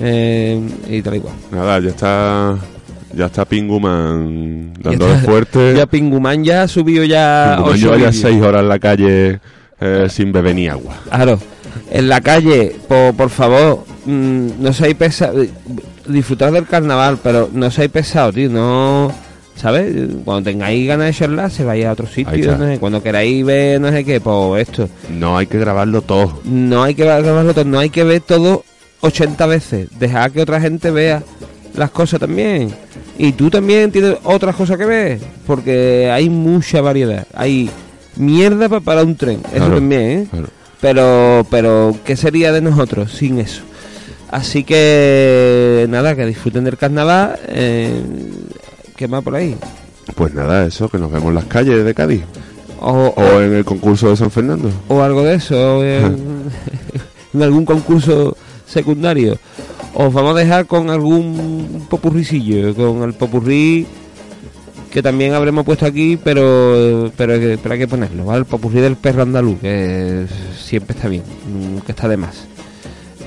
eh, 0.00 0.60
y 0.88 1.02
tal 1.02 1.16
igual. 1.16 1.34
Nada, 1.50 1.78
ya 1.80 1.88
está. 1.90 2.58
Ya 3.14 3.26
está 3.26 3.44
Pinguman 3.44 4.72
está- 4.90 5.18
fuerte. 5.18 5.74
Ya 5.76 5.86
Pinguman 5.86 6.42
ya 6.44 6.62
ha 6.62 6.68
subido 6.68 7.04
ya. 7.04 7.54
Pinguman 7.56 7.78
lleva 7.80 7.96
ya 7.98 8.12
seis 8.12 8.40
horas 8.42 8.62
en 8.62 8.68
la 8.68 8.78
calle 8.78 9.40
eh, 9.80 10.06
sin 10.08 10.32
beber 10.32 10.54
ni 10.54 10.68
agua. 10.68 10.94
Claro, 11.10 11.38
en 11.90 12.08
la 12.08 12.20
calle, 12.20 12.74
por, 12.88 13.14
por 13.14 13.28
favor, 13.30 13.84
mm, 14.06 14.48
no 14.60 14.72
seáis 14.72 14.94
pesados. 14.94 15.46
Disfrutar 16.06 16.50
del 16.52 16.66
carnaval, 16.66 17.18
pero 17.22 17.48
no 17.52 17.70
seáis 17.70 17.90
pesados, 17.90 18.34
tío. 18.34 18.48
No. 18.50 19.12
¿Sabes? 19.56 19.94
Cuando 20.24 20.50
tengáis 20.50 20.88
ganas 20.88 21.06
de 21.08 21.12
charlar, 21.12 21.50
se 21.50 21.64
vaya 21.64 21.90
a 21.90 21.92
otro 21.92 22.06
sitio. 22.06 22.56
no 22.58 22.66
sé, 22.66 22.78
Cuando 22.78 23.02
queráis 23.02 23.44
ver, 23.44 23.80
no 23.80 23.90
sé 23.90 24.04
qué, 24.04 24.20
pues 24.20 24.68
esto. 24.68 24.88
No 25.10 25.36
hay 25.38 25.46
que 25.46 25.58
grabarlo 25.58 26.02
todo. 26.02 26.40
No 26.44 26.82
hay 26.82 26.94
que 26.94 27.04
grabarlo 27.04 27.54
todo, 27.54 27.64
no 27.64 27.78
hay 27.78 27.90
que 27.90 28.02
ver 28.02 28.20
todo 28.22 28.64
80 29.02 29.46
veces. 29.46 29.88
Dejar 29.98 30.32
que 30.32 30.42
otra 30.42 30.60
gente 30.60 30.90
vea 30.90 31.22
las 31.76 31.90
cosas 31.90 32.18
también. 32.18 32.70
Y 33.18 33.32
tú 33.32 33.50
también 33.50 33.92
tienes 33.92 34.16
otras 34.24 34.56
cosas 34.56 34.78
que 34.78 34.86
ver. 34.86 35.20
Porque 35.46 36.10
hay 36.12 36.28
mucha 36.28 36.80
variedad. 36.80 37.26
Hay 37.34 37.70
mierda 38.16 38.68
para 38.68 38.80
parar 38.80 39.04
un 39.04 39.16
tren. 39.16 39.40
Eso 39.48 39.56
Claro, 39.58 39.74
también, 39.74 40.02
¿eh? 40.02 40.26
claro. 40.30 40.48
Pero, 40.80 41.46
pero, 41.50 41.94
¿qué 42.04 42.16
sería 42.16 42.50
de 42.52 42.60
nosotros 42.62 43.12
sin 43.12 43.38
eso? 43.38 43.62
Así 44.32 44.64
que, 44.64 45.86
nada, 45.90 46.16
que 46.16 46.26
disfruten 46.26 46.64
del 46.64 46.76
carnaval. 46.78 47.38
Eh, 47.48 47.92
¿Qué 48.96 49.08
más 49.08 49.22
por 49.22 49.34
ahí? 49.34 49.56
Pues 50.14 50.34
nada, 50.34 50.66
eso, 50.66 50.88
que 50.88 50.98
nos 50.98 51.10
vemos 51.10 51.28
en 51.30 51.34
las 51.36 51.44
calles 51.46 51.84
de 51.84 51.94
Cádiz. 51.94 52.22
O, 52.80 53.14
O 53.16 53.40
en 53.40 53.54
el 53.54 53.64
concurso 53.64 54.10
de 54.10 54.16
San 54.16 54.30
Fernando. 54.30 54.70
o 54.88 55.00
algo 55.02 55.22
de 55.22 55.34
eso, 55.34 55.78
o 55.78 55.84
en, 55.84 56.02
en 57.34 57.42
algún 57.42 57.64
concurso 57.64 58.36
secundario. 58.66 59.38
Os 59.94 60.12
vamos 60.12 60.34
a 60.34 60.38
dejar 60.40 60.66
con 60.66 60.90
algún 60.90 61.86
popurricillo, 61.88 62.74
con 62.74 63.02
el 63.02 63.12
popurrí 63.14 63.86
que 64.90 65.02
también 65.02 65.32
habremos 65.32 65.64
puesto 65.64 65.86
aquí, 65.86 66.18
pero 66.22 67.10
pero, 67.16 67.34
hay 67.34 67.40
que- 67.40 67.58
pero 67.62 67.72
hay 67.74 67.78
que 67.78 67.88
ponerlo, 67.88 68.24
¿vale? 68.26 68.40
El 68.40 68.44
popurrí 68.46 68.80
del 68.80 68.96
perro 68.96 69.22
andaluz, 69.22 69.58
que 69.60 70.26
siempre 70.58 70.94
está 70.96 71.08
bien, 71.08 71.22
nunca 71.50 71.92
está 71.92 72.08
de 72.08 72.16
más. 72.16 72.44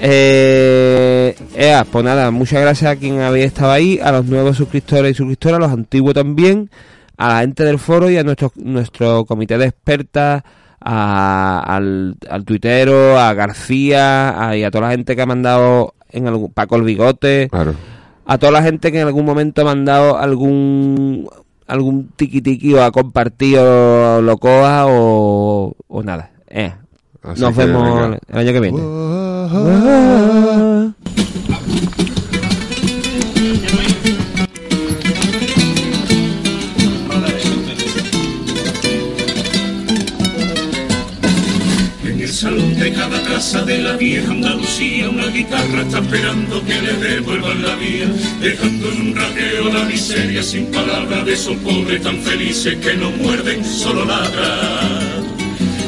Eh, 0.02 1.36
ea, 1.56 1.86
pues 1.90 2.04
nada, 2.06 2.32
muchas 2.32 2.62
gracias 2.62 2.92
a 2.92 2.96
quien 2.96 3.22
había 3.22 3.46
estado 3.46 3.72
ahí, 3.72 4.00
a 4.04 4.12
los 4.12 4.26
nuevos 4.26 4.58
suscriptores 4.58 5.12
y 5.12 5.14
suscriptoras, 5.16 5.58
a 5.58 5.64
los 5.64 5.72
antiguos 5.72 6.14
también, 6.14 6.70
a 7.18 7.30
la 7.30 7.40
gente 7.42 7.64
del 7.64 7.80
foro 7.80 8.10
y 8.10 8.18
a 8.18 8.24
nuestro, 8.24 8.52
nuestro 8.56 9.26
comité 9.26 9.58
de 9.58 9.66
expertas, 9.68 10.44
a- 10.82 11.60
al, 11.66 12.16
al 12.30 12.46
tuitero, 12.46 13.20
a 13.20 13.34
García, 13.34 14.48
a, 14.50 14.56
y 14.58 14.64
a 14.64 14.72
toda 14.72 14.86
la 14.88 14.92
gente 14.92 15.16
que 15.16 15.22
ha 15.22 15.26
mandado 15.26 15.94
en 16.12 16.28
algún, 16.28 16.52
Paco 16.52 16.76
el 16.76 16.84
Bigote, 16.84 17.48
Claro. 17.50 17.74
a 18.26 18.38
toda 18.38 18.52
la 18.52 18.62
gente 18.64 18.92
que 18.92 19.00
en 19.02 19.08
algún 19.08 19.26
momento 19.26 19.62
ha 19.62 19.66
mandado 19.66 20.18
algún 20.18 21.28
algún 21.68 22.10
tiki 22.16 22.42
tiki 22.44 22.76
o 22.76 22.84
ha 22.84 22.92
compartido 22.92 24.22
locoa 24.22 24.86
o, 24.88 25.74
o 25.88 26.04
nada. 26.04 26.30
Eh, 26.48 26.72
Así 27.28 27.42
nos 27.42 27.56
que, 27.56 27.66
vemos 27.66 28.02
venga. 28.02 28.20
el 28.30 28.38
año 28.38 28.54
que 28.54 28.60
viene. 28.60 28.78
En 42.04 42.22
el 42.22 42.30
salón 42.30 42.76
de 42.76 42.94
cada 42.94 43.22
casa 43.24 43.64
de 43.64 43.80
la 43.80 43.94
vieja 43.94 44.30
Andalucía 44.32 45.10
una 45.10 45.26
guitarra 45.28 45.82
está 45.82 46.00
esperando 46.00 46.64
que 46.64 46.80
le 46.80 46.94
devuelvan 46.94 47.64
la 47.64 47.76
vía, 47.76 48.08
dejando 48.40 48.92
en 48.92 49.02
un 49.02 49.16
raqueo 49.16 49.74
la 49.74 49.84
miseria 49.86 50.44
sin 50.44 50.68
palabras 50.68 51.26
de 51.26 51.34
esos 51.34 51.56
pobres 51.58 52.04
tan 52.04 52.18
felices 52.20 52.76
que 52.76 52.94
no 52.96 53.10
muerden, 53.10 53.66
solo 53.66 54.06
ladran. 54.06 55.45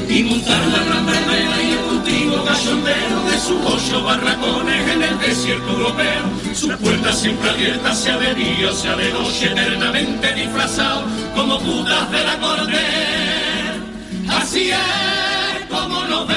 Y 0.10 0.24
montar 0.24 0.66
la 0.68 0.84
gran 0.86 1.06
verbena 1.06 1.62
y 1.62 1.72
el 1.72 1.80
cultivo 1.80 2.44
cachondeo 2.46 3.24
de 3.30 3.38
sus 3.40 3.60
ocho 3.66 4.04
barracones 4.04 4.90
en 4.90 5.04
el 5.04 5.20
desierto 5.20 5.70
europeo, 5.70 6.56
sus 6.56 6.74
puertas 6.76 7.20
siempre 7.20 7.50
abiertas, 7.50 8.00
sea 8.00 8.18
de 8.18 8.34
día 8.36 8.70
o 8.72 8.74
sea 8.74 8.96
de 8.96 9.12
noche, 9.12 9.48
eternamente 9.48 10.34
disfrazados 10.34 11.04
como 11.36 11.60
putas 11.60 12.10
de 12.12 12.24
la 12.24 12.40
corte. 12.40 12.80
Así 14.30 14.72
es 14.72 15.66
como 15.70 16.04
lo 16.06 16.26
ve, 16.26 16.36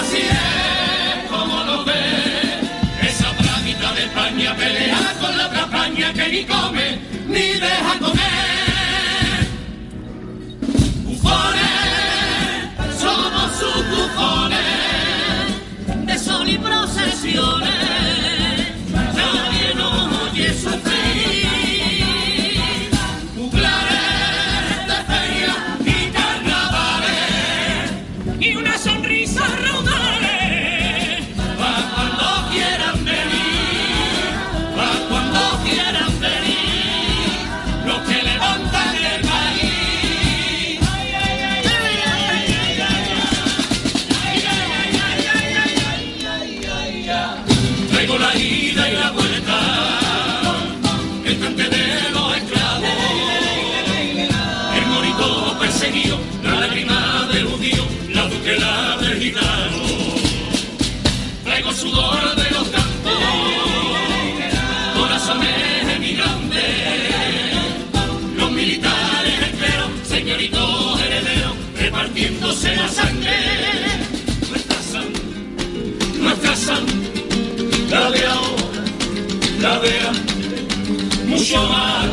así 0.00 0.22
es 0.22 1.30
como 1.30 1.62
lo 1.64 1.84
ve. 1.84 1.92
Esa 3.02 3.30
plaguita 3.30 3.92
de 3.92 4.04
España 4.04 4.56
pelea 4.56 5.14
con 5.20 5.38
la 5.38 5.46
otra 5.46 5.68
que 6.14 6.28
ni 6.28 6.44
come 6.44 6.89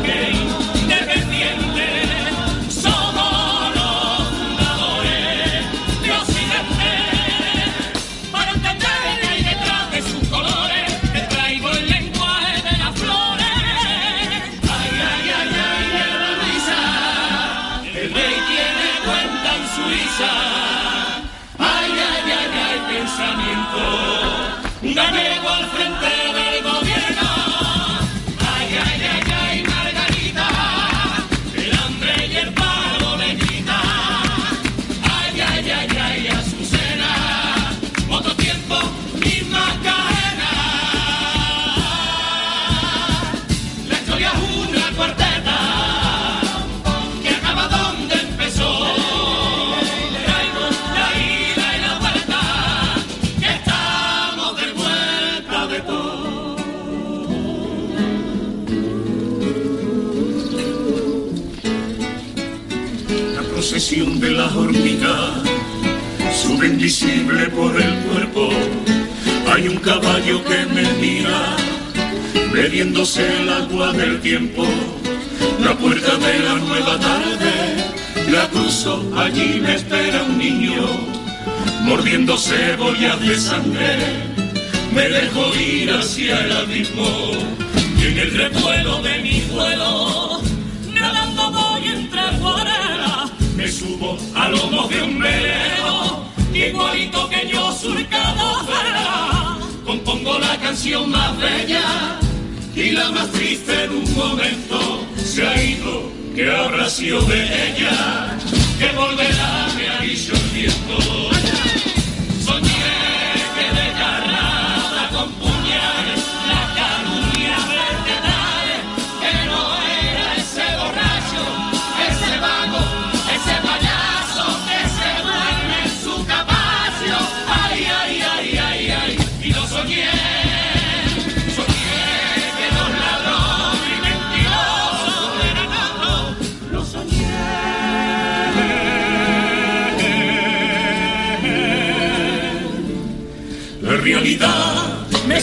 Getting 0.08 0.37
invisible 66.66 67.46
por 67.50 67.80
el 67.80 67.94
cuerpo. 68.06 68.50
Hay 69.52 69.68
un 69.68 69.76
caballo 69.76 70.42
que 70.44 70.66
me 70.66 70.82
mira, 71.00 71.56
bebiéndose 72.52 73.22
el 73.40 73.48
agua 73.48 73.92
del 73.92 74.20
tiempo. 74.20 74.66
La 75.64 75.74
puerta 75.76 76.16
de 76.16 76.38
la 76.40 76.54
nueva 76.56 76.98
tarde, 76.98 77.52
la 78.30 78.48
cruzo, 78.48 79.12
allí 79.16 79.60
me 79.60 79.74
espera 79.74 80.22
un 80.22 80.38
niño, 80.38 80.86
mordiendo 81.82 82.36
cebollas 82.36 83.20
de 83.20 83.36
sangre. 83.38 83.96
Me 84.92 85.08
dejo 85.08 85.54
ir 85.54 85.90
hacia 85.92 86.44
el 86.44 86.52
abismo 86.52 87.32
y 88.00 88.06
en 88.06 88.18
el 88.18 88.30
revuelo 88.32 89.02
de 89.02 89.18
mi 89.18 89.40
vuelo, 89.52 90.40
nadando 90.92 91.50
voy 91.50 91.88
entre 91.88 92.22
fuera, 92.40 93.26
me 93.56 93.68
subo 93.68 94.16
a 94.34 94.48
lomos 94.48 94.88
de 94.88 95.02
un 95.02 95.18
velero, 95.18 95.67
igualito 96.68 97.28
que 97.28 97.48
yo 97.48 97.72
surcado 97.72 98.64
fuera, 98.64 99.58
compongo 99.84 100.38
la 100.38 100.56
canción 100.58 101.10
más 101.10 101.36
bella 101.38 102.18
y 102.74 102.90
la 102.90 103.10
más 103.10 103.30
triste 103.32 103.84
en 103.84 103.92
un 103.92 104.14
momento 104.14 105.06
se 105.16 105.46
ha 105.46 105.62
ido, 105.62 106.10
que 106.34 106.50
habrá 106.50 106.88
sido 106.88 107.20
de 107.22 107.42
ella, 107.42 108.36
que 108.78 108.88
volverá, 108.96 109.68
me 109.76 109.88
ha 109.88 110.00
dicho 110.00 110.34
el 110.34 110.50
viento. 110.50 111.37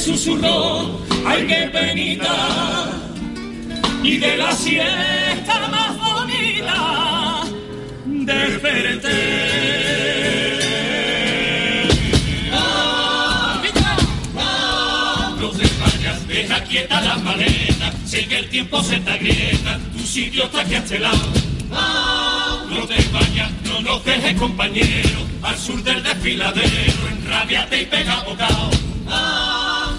Susurró, 0.05 1.01
ay 1.25 1.47
qué 1.47 1.69
penita, 1.73 2.91
y 4.03 4.17
de 4.17 4.37
la 4.37 4.51
siesta 4.51 5.67
más 5.71 5.97
bonita 5.97 7.43
desperté. 8.03 9.09
Ah, 12.53 13.59
No 15.39 15.51
deja 16.27 16.63
quieta 16.65 17.01
la 17.01 17.15
maleta, 17.17 17.91
sé 18.05 18.27
que 18.27 18.37
el 18.37 18.49
tiempo 18.49 18.83
se 18.83 18.99
te 18.99 19.09
agrieta, 19.11 19.79
tu 19.91 20.05
sitio 20.05 20.43
está 20.45 20.61
aquí 20.61 20.75
a 20.75 20.79
este 20.79 20.99
lado. 20.99 21.33
Ah, 21.71 22.63
No 22.69 22.85
te 22.85 22.95
vayas, 23.11 23.51
no 23.63 23.81
nos 23.81 24.05
dejes 24.05 24.35
compañero, 24.37 25.19
al 25.41 25.57
sur 25.57 25.81
del 25.81 26.03
desfiladero, 26.03 27.07
enrabiate 27.11 27.81
y 27.81 27.85
pega 27.87 28.23
bocado. 28.23 28.69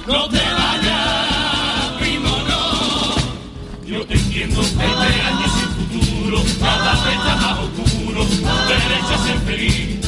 No 0.06 0.28
te 0.28 0.38
vayas, 0.38 1.92
primo, 1.98 2.28
no. 2.28 3.86
Yo 3.86 4.06
te 4.06 4.14
entiendo, 4.14 4.60
este 4.60 4.84
año 4.84 5.46
sin 5.48 5.68
futuro, 5.88 6.44
cada 6.60 6.92
vez 7.04 7.16
está 7.16 7.36
más 7.36 7.58
oscuro, 7.58 8.24
derecha 8.24 9.14
a 9.14 9.26
ser 9.26 9.38
feliz. 9.40 9.98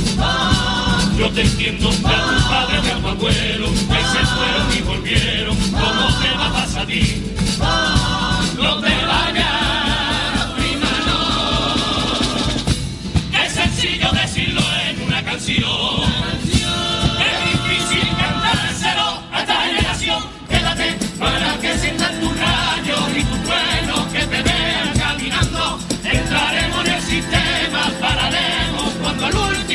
Yo 1.19 1.29
te 1.31 1.43
entiendo, 1.43 1.91
de 1.91 1.97
a 1.97 1.99
tu 1.99 2.49
padre, 2.49 2.81
de 2.81 2.93
a 2.93 2.99
tu 3.01 3.09
abuelo, 3.09 3.67
que 3.67 4.05
se 4.05 4.27
fueron 4.27 4.79
y 4.79 4.81
volvieron, 4.83 5.57
¿cómo 5.57 6.21
te 6.21 6.31
va 6.31 6.47
a 6.47 6.53
pasar 6.53 6.83
a 6.83 6.87
ti? 6.87 7.25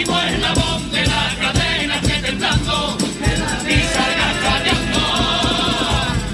Último 0.04 0.22
eslabón 0.22 0.92
de 0.92 1.06
la 1.06 1.36
cadena 1.40 2.02
temblando 2.02 2.98
y 3.68 3.80
salgas 3.94 4.36
callando. 4.44 5.02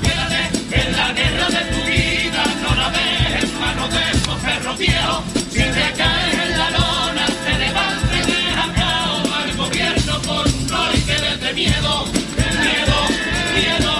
Quédate 0.01 0.81
en 0.81 0.95
la 0.95 1.13
guerra 1.13 1.47
de 1.49 1.61
tu 1.71 1.79
vida, 1.87 2.43
no 2.63 2.75
la 2.75 2.89
ves 2.89 3.43
en 3.43 3.59
manos 3.59 3.89
de 3.93 4.11
esos 4.11 4.35
perros 4.41 4.77
viejos. 4.77 5.23
Si 5.51 5.59
te 5.59 5.93
caes 5.97 6.33
en 6.33 6.57
la 6.57 6.69
lona, 6.71 7.25
te 7.45 7.59
levantes 7.59 8.27
y 8.27 8.31
dejas 8.31 8.69
al 9.43 9.57
gobierno 9.57 10.21
por 10.21 10.45
no 10.71 10.93
y 10.93 11.01
que 11.01 11.19
les 11.19 11.41
dé 11.41 11.53
miedo, 11.53 12.05
miedo, 12.63 12.97
miedo. 13.55 13.93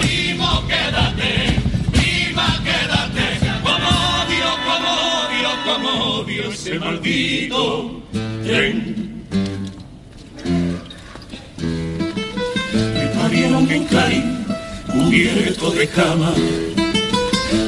Primo, 0.00 0.66
quédate, 0.66 1.60
prima, 1.92 2.60
quédate, 2.64 3.26
como 3.62 3.88
odio, 4.20 4.50
como 4.66 4.90
odio, 5.22 5.50
como 5.64 5.90
odio 6.20 6.50
ese 6.50 6.78
maldito 6.78 8.05
tren. 8.56 8.76
Me 12.94 13.06
parieron 13.18 13.70
en 13.70 13.84
Clarín, 13.84 14.46
cubierto 14.92 15.70
de 15.72 15.86
cama, 15.88 16.32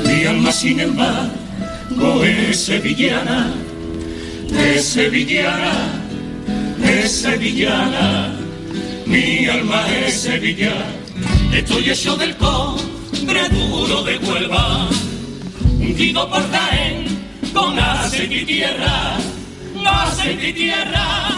mi 0.06 0.24
alma 0.24 0.52
sin 0.52 0.80
embargo 0.80 2.24
es 2.24 2.60
sevillana, 2.68 3.52
es 4.66 4.84
sevillana, 4.84 5.74
es 6.82 7.12
sevillana, 7.22 8.32
mi 9.06 9.46
alma 9.46 9.80
es 10.06 10.14
sevillana. 10.22 10.88
Estoy 11.52 11.90
hecho 11.90 12.16
del 12.16 12.34
cobre 12.36 13.42
duro 13.50 14.04
de 14.04 14.16
Huelva, 14.18 14.88
hundido 15.80 16.28
por 16.30 16.42
Jaén 16.50 16.98
con 17.52 17.78
aceite 17.78 18.42
y 18.42 18.44
tierra, 18.44 19.18
aceite 19.86 20.48
y 20.48 20.52
tierra, 20.52 21.28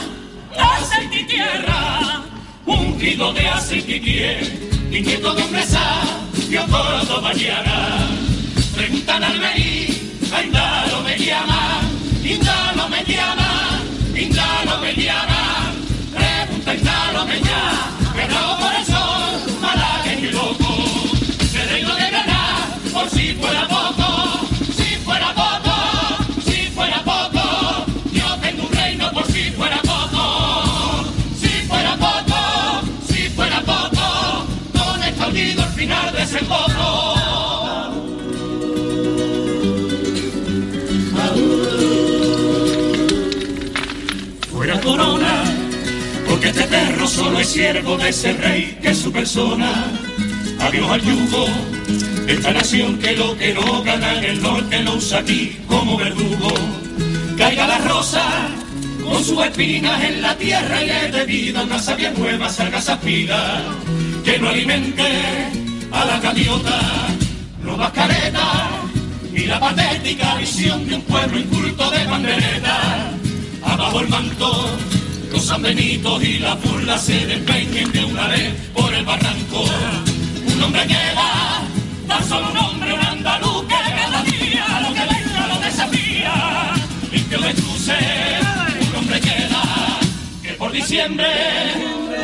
aceite 0.57 1.20
y 1.20 1.24
tierra, 1.24 2.22
ungido 2.66 3.32
de 3.32 3.49
aceite 3.49 3.97
y 3.97 4.70
mi 4.91 5.01
nieto 5.01 5.32
de 5.34 5.43
hombre 5.43 5.62
sabio 5.62 6.66
Córdoba 6.68 7.32
mañana. 7.32 8.09
Preguntan 8.74 9.22
al 9.22 9.38
Merí, 9.38 10.18
Indalo 10.45 11.03
me 11.03 11.16
llama, 11.16 11.80
Indalo 12.24 12.88
me 12.88 13.05
llama, 13.05 13.80
Indalo 14.14 14.78
me 14.80 14.95
llama, 14.95 15.72
pregunta 16.14 16.74
Indalo 16.74 17.26
me 17.26 17.41
llama, 17.41 17.91
ganado 18.16 18.59
por 18.59 18.74
el 18.74 18.86
sol, 18.86 19.61
malagueño 19.61 20.28
y 20.28 20.32
loco, 20.32 20.74
se 21.53 21.64
reino 21.66 21.95
de 21.95 22.11
ganar, 22.11 22.78
por 22.93 23.09
si 23.11 23.34
fuera 23.34 23.68
poco, 23.68 23.80
perro 46.70 47.06
solo 47.06 47.40
es 47.40 47.48
siervo 47.48 47.98
de 47.98 48.08
ese 48.08 48.32
rey 48.32 48.78
que 48.80 48.90
es 48.90 48.98
su 48.98 49.12
persona. 49.12 49.70
Adiós 50.60 50.90
al 50.90 51.02
yugo, 51.02 51.46
esta 52.26 52.52
nación 52.52 52.98
que 52.98 53.16
lo 53.16 53.36
que 53.36 53.52
no 53.52 53.82
gana 53.82 54.18
en 54.18 54.24
el 54.24 54.42
norte 54.42 54.82
lo 54.82 54.94
usa 54.94 55.18
aquí 55.18 55.58
como 55.66 55.96
verdugo. 55.96 56.52
Caiga 57.36 57.66
la 57.66 57.78
rosa 57.78 58.48
con 59.02 59.24
sus 59.24 59.44
espinas 59.44 60.02
en 60.04 60.22
la 60.22 60.36
tierra 60.36 60.82
y 60.82 60.86
le 60.86 61.10
dé 61.10 61.24
vida 61.24 61.64
una 61.64 61.78
savia 61.78 62.12
nueva, 62.12 62.48
salga 62.48 62.80
pila 63.00 63.62
que 64.24 64.38
no 64.38 64.50
alimente 64.50 65.08
a 65.90 66.04
la 66.04 66.20
gaviota, 66.20 66.80
no 67.64 67.76
más 67.76 67.90
careta 67.92 68.70
y 69.32 69.46
la 69.46 69.58
patética 69.58 70.36
visión 70.36 70.86
de 70.86 70.96
un 70.96 71.02
pueblo 71.02 71.38
inculto 71.38 71.90
de 71.90 72.04
bandereta. 72.04 73.10
Abajo 73.62 74.00
el 74.00 74.08
manto, 74.08 74.70
los 75.33 75.47
sanbenitos 75.47 76.22
y 76.24 76.39
la 76.39 76.55
burla 76.55 76.99
se 76.99 77.26
despeñen 77.26 77.93
de 77.93 78.05
una 78.05 78.26
vez 78.28 78.53
por 78.74 78.93
el 78.93 79.05
barranco. 79.05 79.64
Un 80.55 80.62
hombre 80.62 80.87
queda, 80.87 81.62
tan 82.09 82.28
solo 82.28 82.51
un 82.51 82.57
hombre, 82.57 82.93
un 82.93 83.01
andaluz 83.01 83.62
que 83.62 83.74
cada 83.74 84.22
día 84.24 84.81
lo 84.83 84.95
que 84.95 85.01
venga 85.01 85.47
lo 85.47 85.61
desafía. 85.61 86.35
Y 87.12 87.20
que 87.20 87.37
lo 87.37 87.47
un 87.47 88.97
hombre 88.97 89.20
queda, 89.20 89.62
que 90.43 90.53
por 90.55 90.72
diciembre 90.72 91.28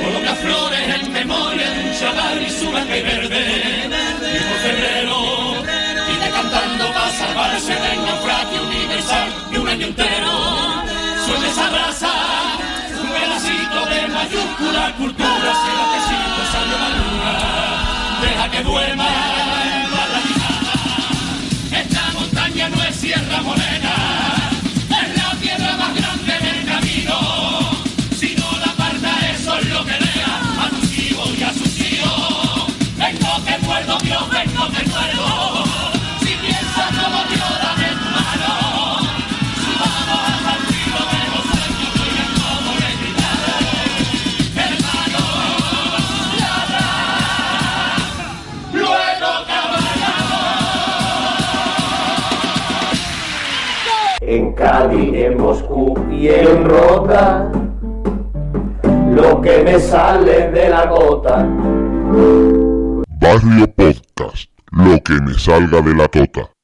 coloca 0.02 0.34
flores 0.34 1.00
en 1.00 1.12
memoria 1.12 1.70
de 1.70 1.88
un 1.88 1.98
chaval 1.98 2.42
y 2.42 2.50
su 2.50 2.70
blanca 2.70 2.92
verde. 2.92 3.88
Y 4.20 4.38
por 4.48 4.58
febrero, 4.58 5.62
viene 6.08 6.30
cantando 6.30 6.92
para 6.92 7.10
salvarse 7.12 7.72
del 7.72 8.04
naufragio 8.04 8.62
universal 8.66 9.28
de 9.52 9.58
un 9.58 9.68
año 9.68 9.86
entero. 9.86 10.82
Suele 11.24 11.48
esa 11.48 11.70
mayúscula 14.58 14.94
cultura, 14.96 15.52
si 15.62 15.70
lo 15.76 15.84
que 15.92 16.00
siento 16.08 16.40
salió 16.52 16.76
la 16.78 16.88
luna, 16.88 17.32
deja 18.22 18.50
que 18.50 18.62
duerma 18.62 19.04
en 19.04 19.90
la. 19.92 20.06
Esta 21.80 22.12
montaña 22.12 22.68
no 22.68 22.82
es 22.82 22.96
Sierra 22.96 23.42
Morena, 23.42 23.94
es 24.90 25.16
la 25.16 25.30
piedra 25.40 25.76
más 25.76 25.94
grande 25.94 26.32
del 26.38 26.64
camino. 26.64 27.18
Si 28.18 28.34
no 28.36 28.50
la 28.58 28.72
aparta, 28.72 29.30
eso 29.30 29.58
es 29.58 29.66
lo 29.68 29.84
que 29.84 29.92
deja 29.92 30.64
a 30.64 30.68
tus 30.70 30.98
hijos 30.98 31.38
y 31.38 31.42
a 31.42 31.52
sus 31.52 31.80
hijos. 31.80 32.72
Vengo 32.96 33.44
que 33.44 33.58
muerdo, 33.58 33.98
Dios, 34.02 34.30
vengo 34.30 34.68
que 34.70 34.88
muerdo. 34.88 35.55
En 54.26 54.52
Cádiz, 54.52 55.14
en 55.14 55.38
Moscú 55.38 55.94
y 56.10 56.28
en 56.28 56.64
Rota, 56.64 57.50
lo 59.10 59.40
que 59.40 59.62
me 59.62 59.78
sale 59.78 60.50
de 60.50 60.68
la 60.68 60.86
gota. 60.86 61.46
Barrio 63.20 63.66
Podcast, 63.74 64.50
lo 64.72 65.00
que 65.02 65.14
me 65.22 65.34
salga 65.34 65.80
de 65.80 65.94
la 65.94 66.08
tota. 66.08 66.55